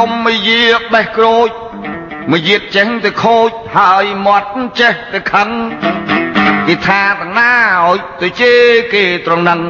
[0.10, 0.64] មកយា
[0.94, 1.50] បេះក្រូច
[2.32, 5.50] មកយាតចេះទៅខូចហើយមាត់ចេះទៅខឹង
[6.68, 7.54] គេថាតាណា
[7.86, 8.64] ឲ្យទៅជេរ
[8.94, 9.62] គេត្រង់នឹង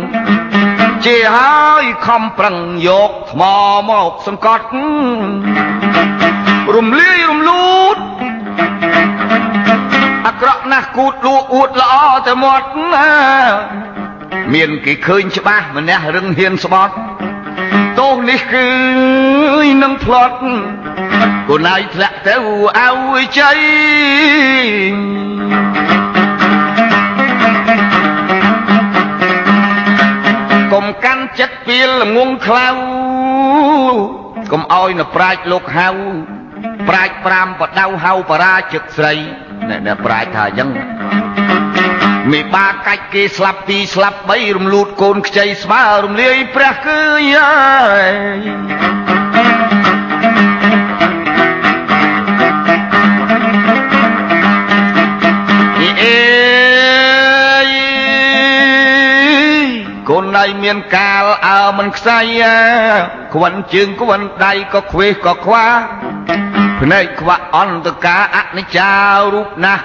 [1.06, 2.58] ជេរហើយខំប្រឹង
[2.88, 3.42] យកថ្ម
[3.90, 4.66] មកសង្កត់
[6.76, 7.98] រំលាយរំលូត
[10.28, 11.96] អាក្រក់ណាស់គូតលួអួតល្អ
[12.28, 13.10] តែមាត់ណា
[14.54, 16.94] មានគេឃើញច្បាស់ម្នាក់រឹងហ៊ានស្បត់
[18.04, 18.68] ទោសនេះគឺ
[19.84, 20.38] នឹងផ្លត់
[21.50, 23.58] គូណៃធ្លាក់ទៅឲ្យជ័យ
[30.74, 32.70] កុំកាន់ចិត្តពីលងងខ្លៅ
[34.52, 35.90] កុំឲ្យនៅប្រាជ្ញលោកហៅ
[36.90, 39.14] ប្រាជ្ញ5បដៅហៅបរាជិកស្រី
[39.70, 40.70] អ្នកប្រាជ្ញថាអញ្ចឹង
[42.32, 47.00] មេបាកាច់គេស្លាប់ពីរស្លាប់បីរំលូតកូនខ្ចីស្មើរំលាយព្រះគឺ
[47.36, 47.94] ហើ
[57.64, 57.68] យ
[60.10, 62.20] កូនណៃមានកាលអើមិនខ្សៃ
[63.34, 65.66] ខ្វិនជើងខ្វិនដៃក៏ខ្វេះក៏ខ្វា
[66.80, 68.92] ភ្នែកខ្វាក់អន្តកាអនិច្ចា
[69.34, 69.84] រូបណាស់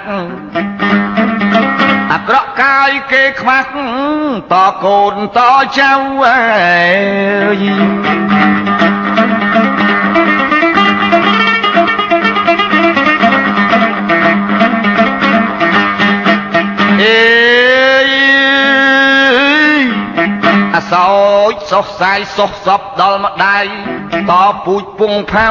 [2.11, 3.69] អាក្រក់កាយគេខ្មាស់
[4.53, 5.39] តកូនត
[5.77, 5.93] ចៅ
[6.23, 7.63] អើយ
[20.91, 21.11] សោ
[21.51, 23.65] ចសុសសាយសុសសពដល់ម្ដាយ
[24.29, 24.33] ត
[24.65, 25.47] ពូជពងផៅ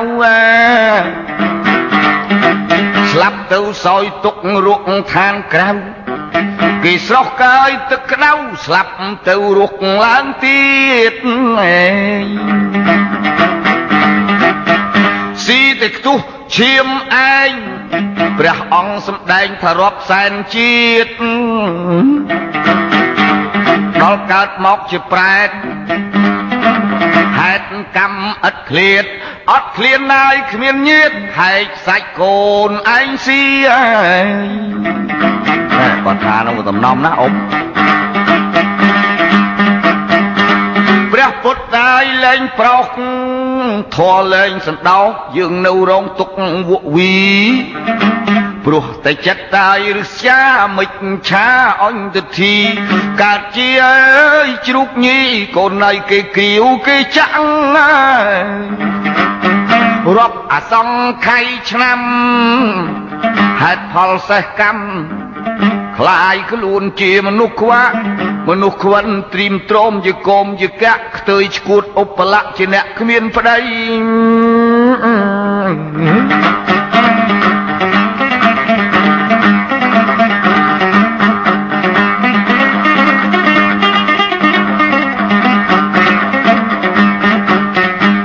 [3.12, 4.36] ស្លាប់ទៅសោយទុក
[4.66, 4.80] រុក
[5.12, 6.07] ឋានក្រៅ
[6.84, 8.32] គេស្រស់កាយទឹកក្តៅ
[8.64, 8.92] ស្លាប់
[9.28, 9.74] ទៅរុក
[10.04, 10.62] ឡើងទៀ
[11.12, 11.14] ត
[15.44, 16.18] ស៊ីតែខ្ទុះ
[16.56, 16.86] ឈាម
[17.34, 17.50] ឯង
[18.38, 21.10] ព្រះអង្គសម្ដែងថារាប់សែនជាតិ
[24.02, 25.50] ដល់កើតមកជាប្រែត
[27.38, 27.66] ហេតុ
[27.96, 29.04] កម្មឥតឃ្លាត
[29.50, 33.88] អត់ឃ្លានណាយគ្មានញៀតហែកសាច់កូនឯងស៊ីអើ
[34.24, 35.67] យតែ
[36.04, 37.32] គាត់ថានោះតំណំណាអ៊ំ
[41.12, 42.86] ព្រះពុទ្ធតាយលែងប្រោស
[43.96, 45.00] ធေါ်លែងសណ្ដោ
[45.36, 46.30] យើងនៅរងទុក
[46.70, 47.16] វក់វី
[48.64, 50.40] ព្រោះតែចិត្តតាយរឹស្យា
[50.78, 51.48] មិនឆា
[51.82, 52.54] អញទិដ្ឋី
[53.22, 55.20] កើតជាអើយជ្រូកញី
[55.56, 57.34] កូនណៃគេគៀវគេចាក់
[60.16, 62.00] រាប់អសង្ខ័យឆ្នាំ
[63.62, 65.27] ហេតុផលសេះកម្ម
[65.98, 67.94] ខ្លាយខ្លួនជាមនុស្សខ្វាក់
[68.48, 73.58] មនុស្សខ្វិនត្រៀមទ្រោមជាកោមជាកាក់ខ្ទើយឈួតឧបលៈជាអ្នកគ្មានប្តី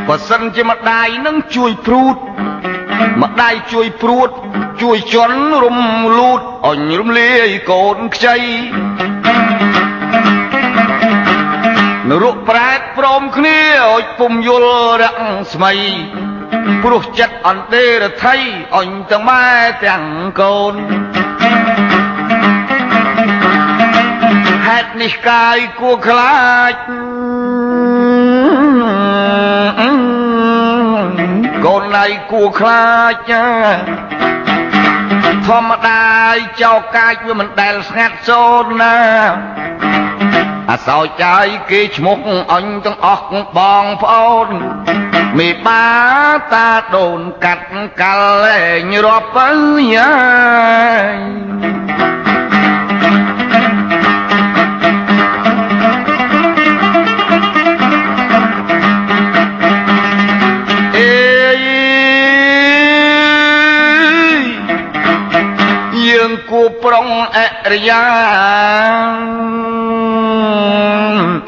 [0.08, 2.18] បើសិនជាម្ដាយនឹងជួយព្រួត
[3.22, 4.30] ម្ដាយជួយព្រួត
[4.84, 5.80] ជួយជន់រំ
[6.18, 8.38] លូតអញរំលាយកូនខ្ចី
[12.10, 13.60] នរកប្រែតព្រមគ្នា
[13.92, 14.72] អុចពុំយល់
[15.04, 15.24] រាំង
[15.54, 15.72] ស្មៃ
[16.84, 18.36] ព្រោះចិត្តអន្តេរថៃ
[18.78, 19.48] អញទាំងម៉ែ
[19.86, 20.06] ទាំង
[20.40, 20.76] កូន
[24.68, 26.74] ហេតុនេះកាយគួខ្លាច
[31.66, 32.86] កូនណៃគួខ្លា
[33.30, 33.34] ច
[35.48, 36.04] ធម្មតា
[36.62, 38.98] ចោកាចវាមិនដែលស្ងាត់សូនណា
[40.72, 42.20] អាសោចាយគេឈ្មោះ
[42.54, 43.26] អញទាំងអស់
[43.58, 44.48] បងប្អូន
[45.38, 45.86] មេបា
[46.54, 47.68] តាដូនកាត់
[48.02, 48.60] កាល់ឯ
[48.92, 49.50] ងរាប់ទៅ
[49.96, 50.14] យ៉ា
[67.24, 67.42] ប្រុងអ
[67.74, 68.04] រិយា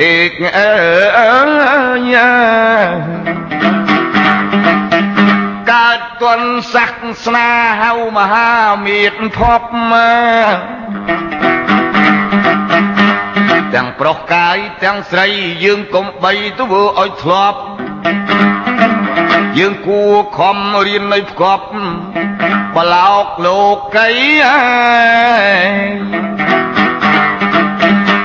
[0.03, 0.71] អេកអើ
[2.13, 2.32] យា
[5.71, 6.91] កើតទន់សាស
[7.26, 7.49] ស្នា
[7.82, 8.53] ហៅមហា
[8.86, 9.61] មេតភព
[9.91, 9.93] ម
[10.53, 10.57] ក
[13.73, 15.28] ទាំងប្រុសកាយទាំងស្រី
[15.63, 17.59] យើងកុំបីធ្វើឲ្យធ្លាប់
[19.59, 20.01] យើងគួ
[20.38, 20.57] ខំ
[20.88, 21.65] រៀននៅផ្គប់
[22.76, 23.61] បលោកលោ
[23.95, 24.09] កី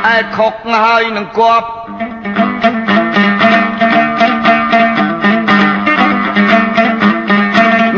[0.07, 1.68] អើខុកហើយនឹងគប់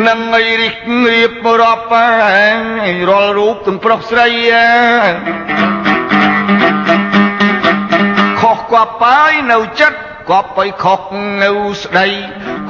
[0.06, 0.74] នឹងឲ្យរិះ
[1.12, 1.84] រៀបរាប់
[3.08, 4.28] រាល់រូបទាំងប្រុសស្រី
[8.40, 9.98] ខុសគប់ហើយនៅចិត្ត
[10.30, 11.00] គប់ឲ្យខុស
[11.42, 11.50] នៅ
[11.82, 12.08] ស្ដី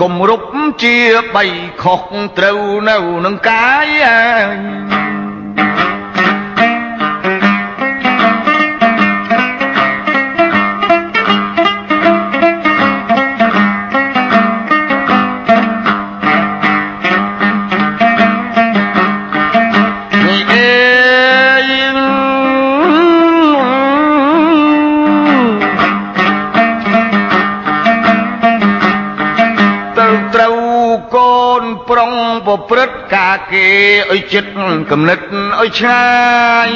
[0.01, 0.43] គំរុប
[0.82, 0.97] ជា
[1.34, 1.45] បី
[1.82, 2.03] ខុស
[2.38, 3.88] ត្រូវនៅនឹងកាយ
[32.53, 33.68] ប្រព្រឹត្តការគេ
[34.12, 34.50] ឲ្យចិត្ត
[34.90, 35.20] គំនិត
[35.61, 36.05] ឲ្យឆ្ងា
[36.68, 36.70] យ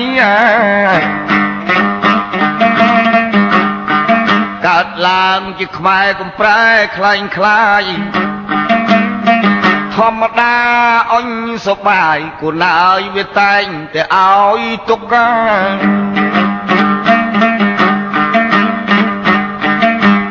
[4.67, 6.63] កើតឡើងជាខ្មែរកំប្រែ
[6.97, 7.83] ខ្លែងខ្លាយ
[9.97, 10.57] ធម្មតា
[11.15, 11.29] អញ
[11.67, 13.65] សបាយគូនហើយវាតែង
[13.95, 15.29] តែឲ្យទុកកា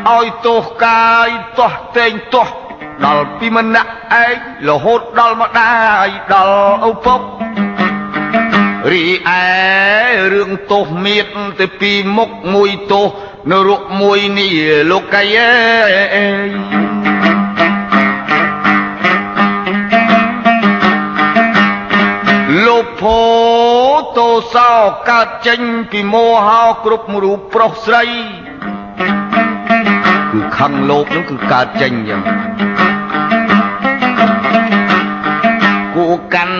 [0.10, 1.30] ឲ្យទោះកាយ
[1.60, 2.48] ទោះតែងទោះ
[3.04, 3.92] ដល់ពីម្នាក់
[4.24, 4.38] ឯង
[4.68, 5.72] រហូតដល់ម្ដា
[6.06, 7.22] យដល់ឪពុក
[8.92, 9.42] រីឯ
[10.34, 11.28] រឿងទោសមាន
[11.60, 13.08] តែពីមុខមួយទោស
[13.52, 14.56] នៅរុកមួយនេះ
[14.92, 15.38] លោកកាយ
[16.16, 16.52] អើយ
[22.66, 23.22] លោកភោ
[24.18, 24.72] តោសោ
[25.10, 28.04] កើតចេញពីមោហោគ្រប់រូបប្រុសស្រី
[30.32, 32.22] គឺខឹងលោកនឹងគឺកើតចេញយ៉ាង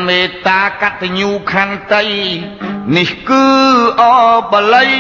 [0.08, 2.06] មេត្តាកតញ្ញូខន្តី
[2.96, 3.46] នេះគឺ
[4.02, 4.04] អ
[4.52, 4.92] បល័យ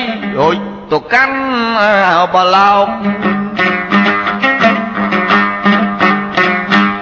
[0.41, 0.57] អុយ
[0.91, 1.39] ទៅកាន់
[2.33, 2.87] បឡោក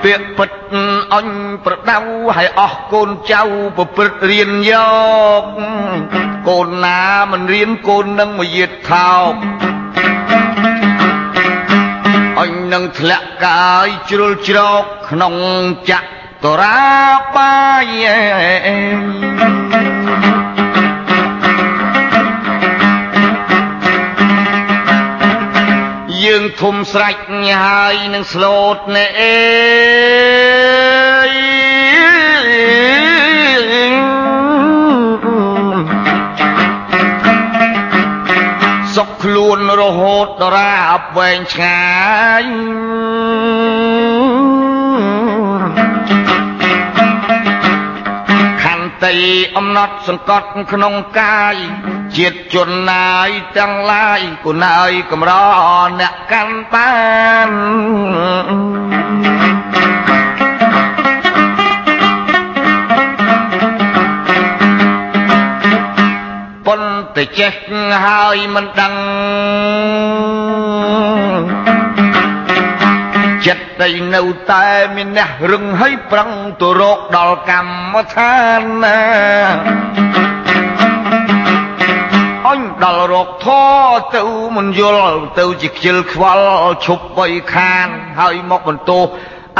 [0.03, 0.51] ពាក្យពិត
[1.13, 1.27] អញ
[1.65, 3.41] ប្រដៅឲ្យអស់កូនចៅ
[3.77, 4.73] ប្រព្រឹត្តរៀនយ
[5.41, 5.43] ក
[6.49, 7.01] កូនណា
[7.31, 9.33] មិនរៀនកូននឹងមកយាតថោក
[12.39, 15.33] អញនឹងធ្លាក់កាយជ្រុលជ្រោកក្នុង
[15.91, 15.93] ច
[16.45, 16.93] តរា
[17.35, 18.05] បាយ
[26.23, 27.17] យើងធំស្រេច
[27.65, 29.37] ហើយនឹងស្លូតណែអេ
[38.95, 41.83] សុខខ្លួនរហូតដរាអបវែងឆ្ងា
[42.41, 42.43] យ
[49.05, 49.17] តី
[49.57, 51.55] អំណត់សង្កត់ក្នុងកាយ
[52.17, 55.31] ជាតិជនណាយទាំងឡាយគុណើយកំរ
[55.99, 56.91] អ្នកកាន់បា
[57.47, 57.49] ន
[66.65, 67.53] ប៉ុន្តែចេះ
[68.05, 68.93] ហើយមិនដឹង
[73.47, 74.21] ចិត្តតែនៅ
[74.51, 76.29] តែមានអ្នករឹងហើយប្រឹង
[76.61, 78.99] ទៅរកដល់កម្មដ្ឋានណា
[82.57, 83.47] ញដល់រកធ
[84.15, 84.23] ទៅ
[84.57, 87.87] មិនយល់ទៅជាខ្ជិលខ្វល់ឈប់បីខាន
[88.19, 89.05] ហើយមកបន្ទោស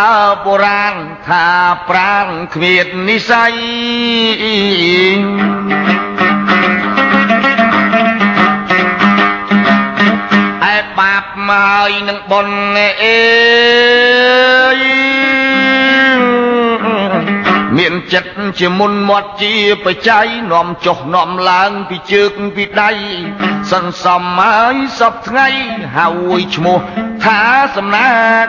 [0.02, 0.96] អើបុរាណ
[1.28, 1.46] ថា
[1.90, 3.54] ប្រាណគ្មាននិស័យ
[11.50, 13.18] មកហើយនឹងបុណ្យអេ
[17.78, 19.54] មានចិត្តជាមុនមាត់ជា
[19.86, 22.92] បច្ច័យនាំចុះនាំឡើងពីជើងពីដៃ
[23.72, 25.48] សន្សំហើយសពថ្ងៃ
[25.98, 26.08] ហើ
[26.40, 26.78] យឈ្មោះ
[27.24, 27.40] ថា
[27.76, 28.10] សំណា
[28.46, 28.48] ក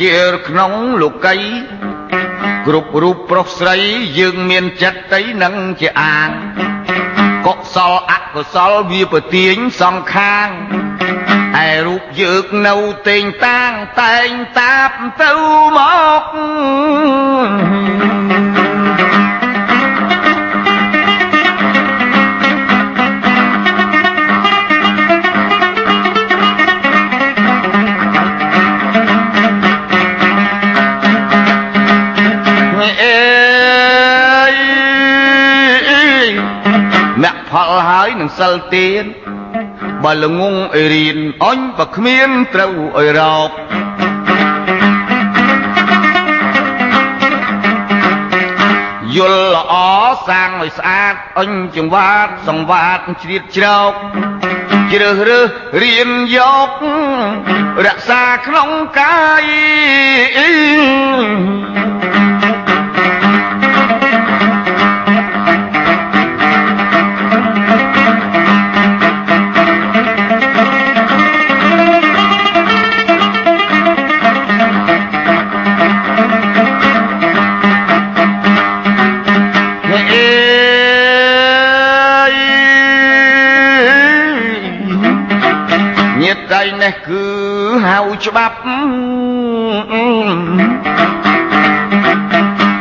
[0.00, 0.16] ជា
[0.48, 0.72] ក្នុង
[1.02, 1.36] លោកី
[2.66, 3.76] គ្រប់រូបប្រុសស្រី
[4.18, 6.30] យើងមានចិត្តតីនឹងជាអាង
[7.46, 10.48] កុសលអកុសលវាប្រទៀងសងខាង
[11.66, 12.74] ឯរូបយើងនៅ
[13.08, 13.72] តេងតាង
[14.02, 14.90] តែងតាប
[15.22, 15.32] ទៅ
[15.76, 15.78] ម
[16.20, 16.22] ក
[37.58, 39.04] ផលហើយនឹងសិលទៀន
[40.04, 43.50] បើល្ងងអីរៀនអញបើគ្មានត្រូវអីរោប
[49.16, 49.74] យល់ល្អ
[50.28, 53.92] សាងឲ្យស្អាតអញចង្វាតសង្វាតជ្រៀតជ្រោក
[54.92, 55.48] ជ្រើសរើស
[55.82, 56.68] រៀនយក
[57.86, 59.44] រក្សាក្នុងកាយ
[86.88, 87.26] នេះគឺ
[87.86, 88.58] ហៅច្បាប់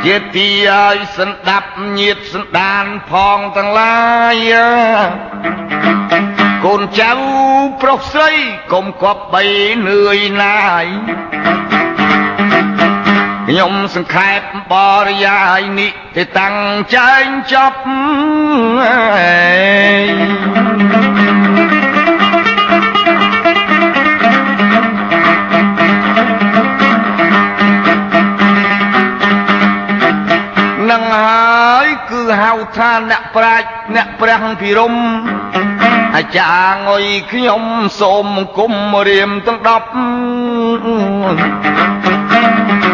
[0.06, 3.98] ជាទីឲ្យសន្តាប់ញាតសន្តានផងទាំងឡា
[4.34, 4.54] យ
[6.66, 7.12] កូនចៅ
[7.82, 8.32] ប្រុសស្រី
[8.74, 9.44] កុំគប់បី
[9.88, 10.86] នឿយណាយ
[13.48, 14.42] ខ្ញុំសង្ខេប
[14.72, 14.74] ប
[15.08, 16.56] រិយាយនេះទៅតាំង
[16.96, 17.80] ចែងចប់
[32.78, 34.94] ថាអ្នកប្រាជ្ញអ្នកព្រះភិរម
[36.16, 37.64] អាចារ្យងុយខ្ញុំ
[38.00, 38.74] សូមអង្គម
[39.10, 39.68] រៀមទាំង10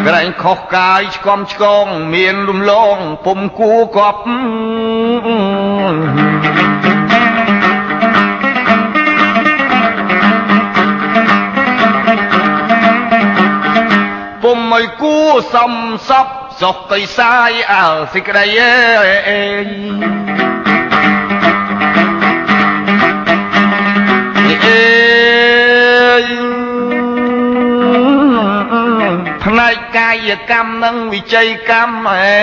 [0.08, 4.22] ក្រែងខុសកាយឆ្កំឆ្កង មានរំលងពុំគួកប់
[14.44, 15.18] ពុំឲ្យគួ
[15.54, 15.74] សំ
[16.10, 16.28] សព
[16.62, 18.74] សុខកៃសាយអើសេចក្តីអេ
[19.28, 19.42] អេ
[29.44, 32.40] ផ្នែកកាយកម្មនិងវិជ័យកម្មអេ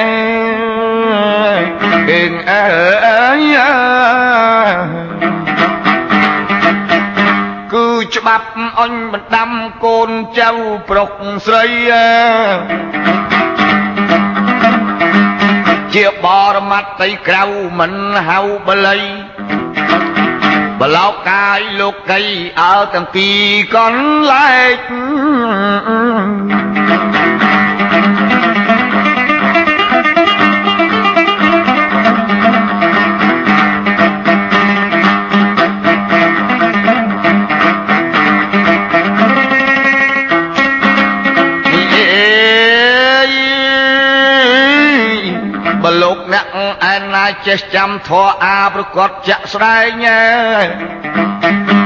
[2.08, 2.60] អេអើ
[7.72, 8.48] គឺច្បាប់
[8.80, 9.50] អញបណ្ដាំ
[9.84, 10.50] កូនចៅ
[10.88, 11.10] ប្រុស
[11.46, 11.64] ស្រី
[15.94, 17.44] ជាបរមត្តៃក្រៅ
[17.78, 17.92] មិន
[18.28, 19.02] ហៅបល័យ
[20.80, 22.20] បលោកកាយលោកី
[22.60, 23.42] អើទាំងពីរ
[23.74, 24.76] កន្លែក
[46.92, 50.06] ឯណាចេះចាំធរអាប្រកបចាក់ស្ដែង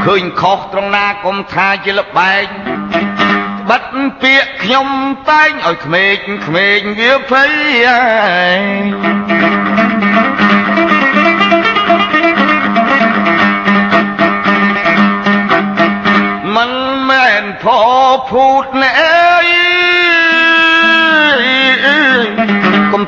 [0.04, 2.46] ឃើញខុសត្រង់ណាកុំថាជាលបែង
[3.70, 3.84] បិទ
[4.22, 4.88] ពាក្យខ្ញុំ
[5.30, 6.16] តែងឲ្យក្មេក
[6.46, 7.50] ក្មេងវាភ័យ
[16.56, 16.72] មិន
[17.08, 17.64] មែនផ
[18.30, 19.33] ភូតណែ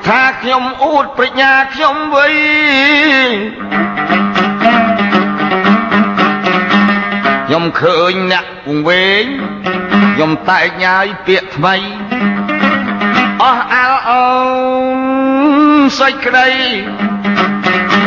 [0.07, 2.27] ថាខ្ញុំអួតប្រាជ្ញាខ្ញុំវៃ
[7.47, 9.25] ខ្ញុំឃើញអ្នកវង្វេង
[10.15, 11.75] ខ្ញុំតែកញ៉ាយពាក្យថ្មី
[13.43, 14.27] អស់អាលអូ
[14.97, 14.99] ន
[15.99, 16.51] សេចក្តី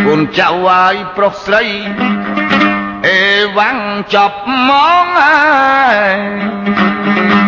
[0.06, 1.64] គុណចៅហើយប្រុសស្រី
[3.08, 3.22] អេ
[3.58, 3.80] វ៉ាំង
[4.14, 4.72] ចប់ម
[5.04, 5.40] កហើ
[6.16, 7.39] យ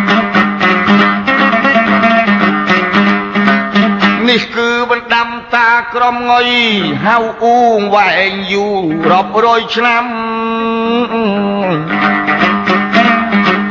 [4.32, 6.50] នេះគឺបណ្ដាំតាក្រមងុយ
[7.06, 10.06] ហៅអ៊ូងវែងយូររាប់រយឆ្នាំ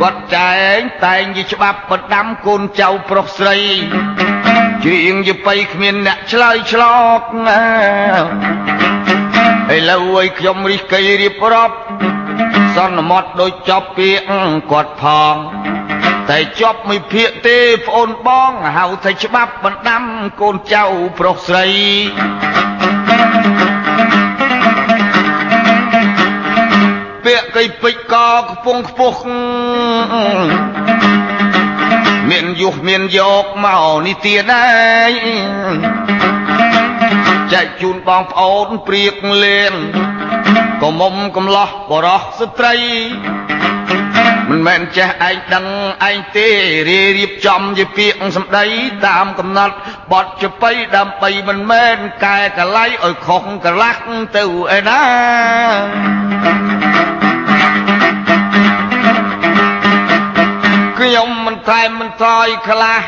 [0.00, 3.58] គាត់ចែងតែងជាច្បាប់បណ្ដាំកូនចៅប្រុសស្រី
[4.84, 6.82] ជាងយបៃគ្មានអ្នកឆ្លើយឆ្ល
[7.18, 7.62] កណា
[9.74, 11.76] ឥឡូវឲ្យខ្ញុំរិះគិរៀបរាប់
[12.76, 14.24] សន្មត់ដូចចប់ពាក្យ
[14.70, 15.04] គាត់ផ
[15.34, 15.36] ង
[16.30, 20.02] តែជាប់មួយភាកទេប្អូនបងហៅថាច្បាប់បណ្ដាំ
[20.40, 20.84] កូនចៅ
[21.18, 21.66] ប្រុសស្រី
[27.24, 29.20] ពាក្យកៃពេជ្រកខ្ពង់ខ្ពស់
[32.30, 34.66] មានយុះមានយកមកនេះទៀតដែ
[35.08, 35.12] រ
[37.52, 39.14] ចែកជូនបងប្អូនព្រៀក
[39.44, 39.72] លេង
[40.82, 42.74] កុំមុំកំឡោះបរោះស្ត្រី
[44.50, 45.66] មិនមែនចេះឯងដឹង
[46.08, 46.48] ឯងទេ
[46.88, 48.64] រៀរៀបចំជាពាក្យសម្ដី
[49.06, 49.74] តាមកំណត់
[50.12, 54.00] បទចបៃដើម្បីមិនមែនកែកលៃឲ្យខុសកលាស់
[54.36, 54.44] ទៅ
[54.76, 55.02] ឯណា
[60.98, 63.00] ខ្ញុំមិនតែមិនថយខ្លះ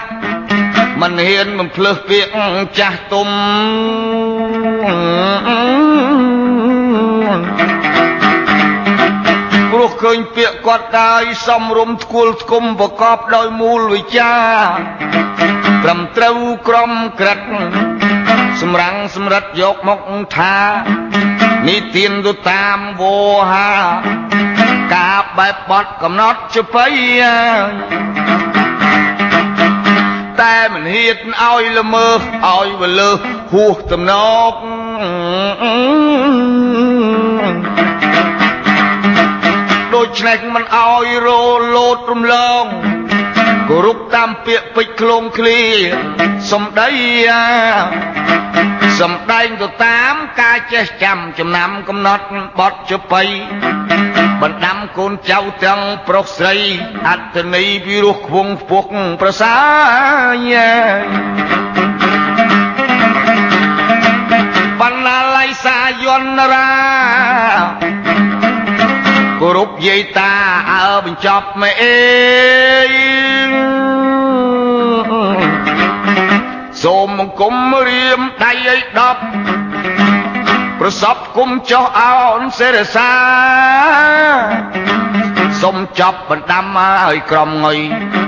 [1.00, 2.30] មិនហ៊ានមិនភ្លើសពាក្យ
[2.78, 3.28] ចាស់ទុំ
[4.82, 8.11] ព្រោះ
[10.00, 14.32] ឃើញពាក្យគាត់កាយសំរុំធ្គល់ធ្គុំប្រកបដោយមូលវិជ្ជា
[15.82, 16.36] ត្រឹមត្រូវ
[16.68, 17.40] ក្រមក្រិត
[18.60, 20.00] សម្រាំងសម្រិតយកមក
[20.36, 20.56] ថា
[21.68, 23.16] នេះទៀនទៅតាមវោ
[23.50, 23.70] ហា
[24.94, 26.86] ការបែបបត់កំណត់ជបៃ
[30.40, 33.10] តែមិនហ៊ានឲ្យល្មើសឲ្យវលើ
[33.52, 34.12] ហួសតំណ
[34.50, 34.54] ក
[40.08, 41.28] ច្នេះមិនអោយរ
[41.76, 42.64] លោតរំលង
[43.68, 45.58] គោរពតាមពាក្យពេចក្លងឃ្លី
[46.50, 46.90] សំដី
[49.00, 52.26] សំដែងទៅតាមការចេះចាំចំណាំកំណត់
[52.58, 53.22] បត់ចបៃ
[54.42, 56.56] បណ្ដាំកូនចៅទាំងប្រុសស្រី
[57.08, 58.88] អត្តន័យពីរោះខ្វងខ្ពស់
[59.20, 59.54] ប្រសា
[64.80, 66.70] បណ្ណាល័យសាយន្តរា
[68.01, 68.01] គោ
[69.56, 70.32] រពយាយតា
[70.72, 71.96] អើបញ្ចប់មេអេ
[76.82, 77.54] សូមអង្គម
[77.88, 79.22] រៀមដៃឲ្យដប់
[80.80, 83.10] ប្រសពគុំចុះអោនសេរសា
[85.62, 87.78] សុំចប់បណ្ដាំឲ្យក្រុមងុយ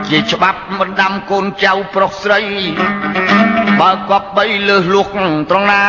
[0.09, 2.41] ជាច្បាប់បណ្ដាំកូនចៅប្រុសស្រី
[3.81, 5.09] បើគប់បីលើសលួក
[5.51, 5.85] ត្រង់ណា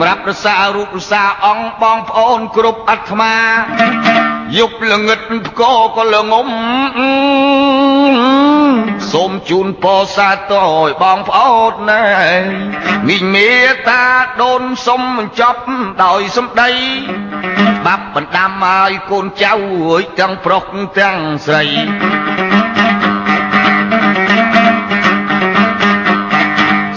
[0.00, 3.34] សម្រាប់រសារូបរសាអង្គបងប្អូនគ្រប់អាត្មា
[4.58, 6.48] យប់ល្ងឹតផ្គរក៏ល្ងំ
[9.12, 12.04] សូមជូនពរសាទរឲ្យបងប្អូនណែ
[13.08, 13.50] មីងមេ
[13.88, 14.04] តា
[14.42, 15.62] ដូនសុំបញ្ចប់
[16.04, 16.70] ដោយសម្ដី
[17.86, 19.52] បាប់បណ្ដាំឲ្យកូនចៅ
[19.84, 20.64] អើយទាំងប្រុស
[20.98, 21.64] ទាំងស្រី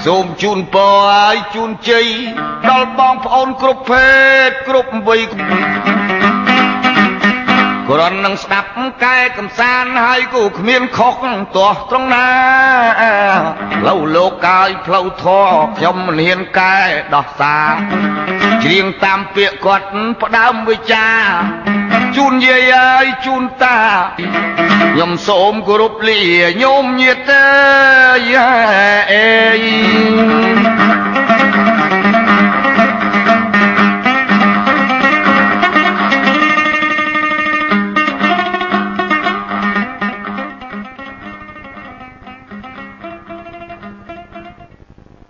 [0.05, 2.07] សូមជូនពរឲ្យជូនជ័យ
[2.69, 4.11] ដល់បងប្អូនគ្រប់ភេ
[4.47, 5.21] ទគ្រប់វ័យ
[7.89, 8.69] គ្រាន់នឹងស្ដាប់
[9.03, 11.13] កែកំសាន្តហើយគូគ្មានខុស
[11.55, 12.29] ទាស់ត្រង់ណា
[13.79, 16.75] ផ្លូវលោកកាយផ្លូវធរខ្ញុំមិនហ៊ានកែ
[17.15, 17.57] ដោះសា
[18.63, 19.85] ច្រៀងតាមពាក្យគាត់
[20.21, 21.07] ផ្ដើមវិចា
[22.17, 23.79] ជូនយាយហើយជូនតា
[24.17, 26.19] ខ្ញុំសូមគោរពលា
[26.61, 27.47] ញោមញាតអើ
[28.31, 28.33] យ
[29.11, 31.02] អេ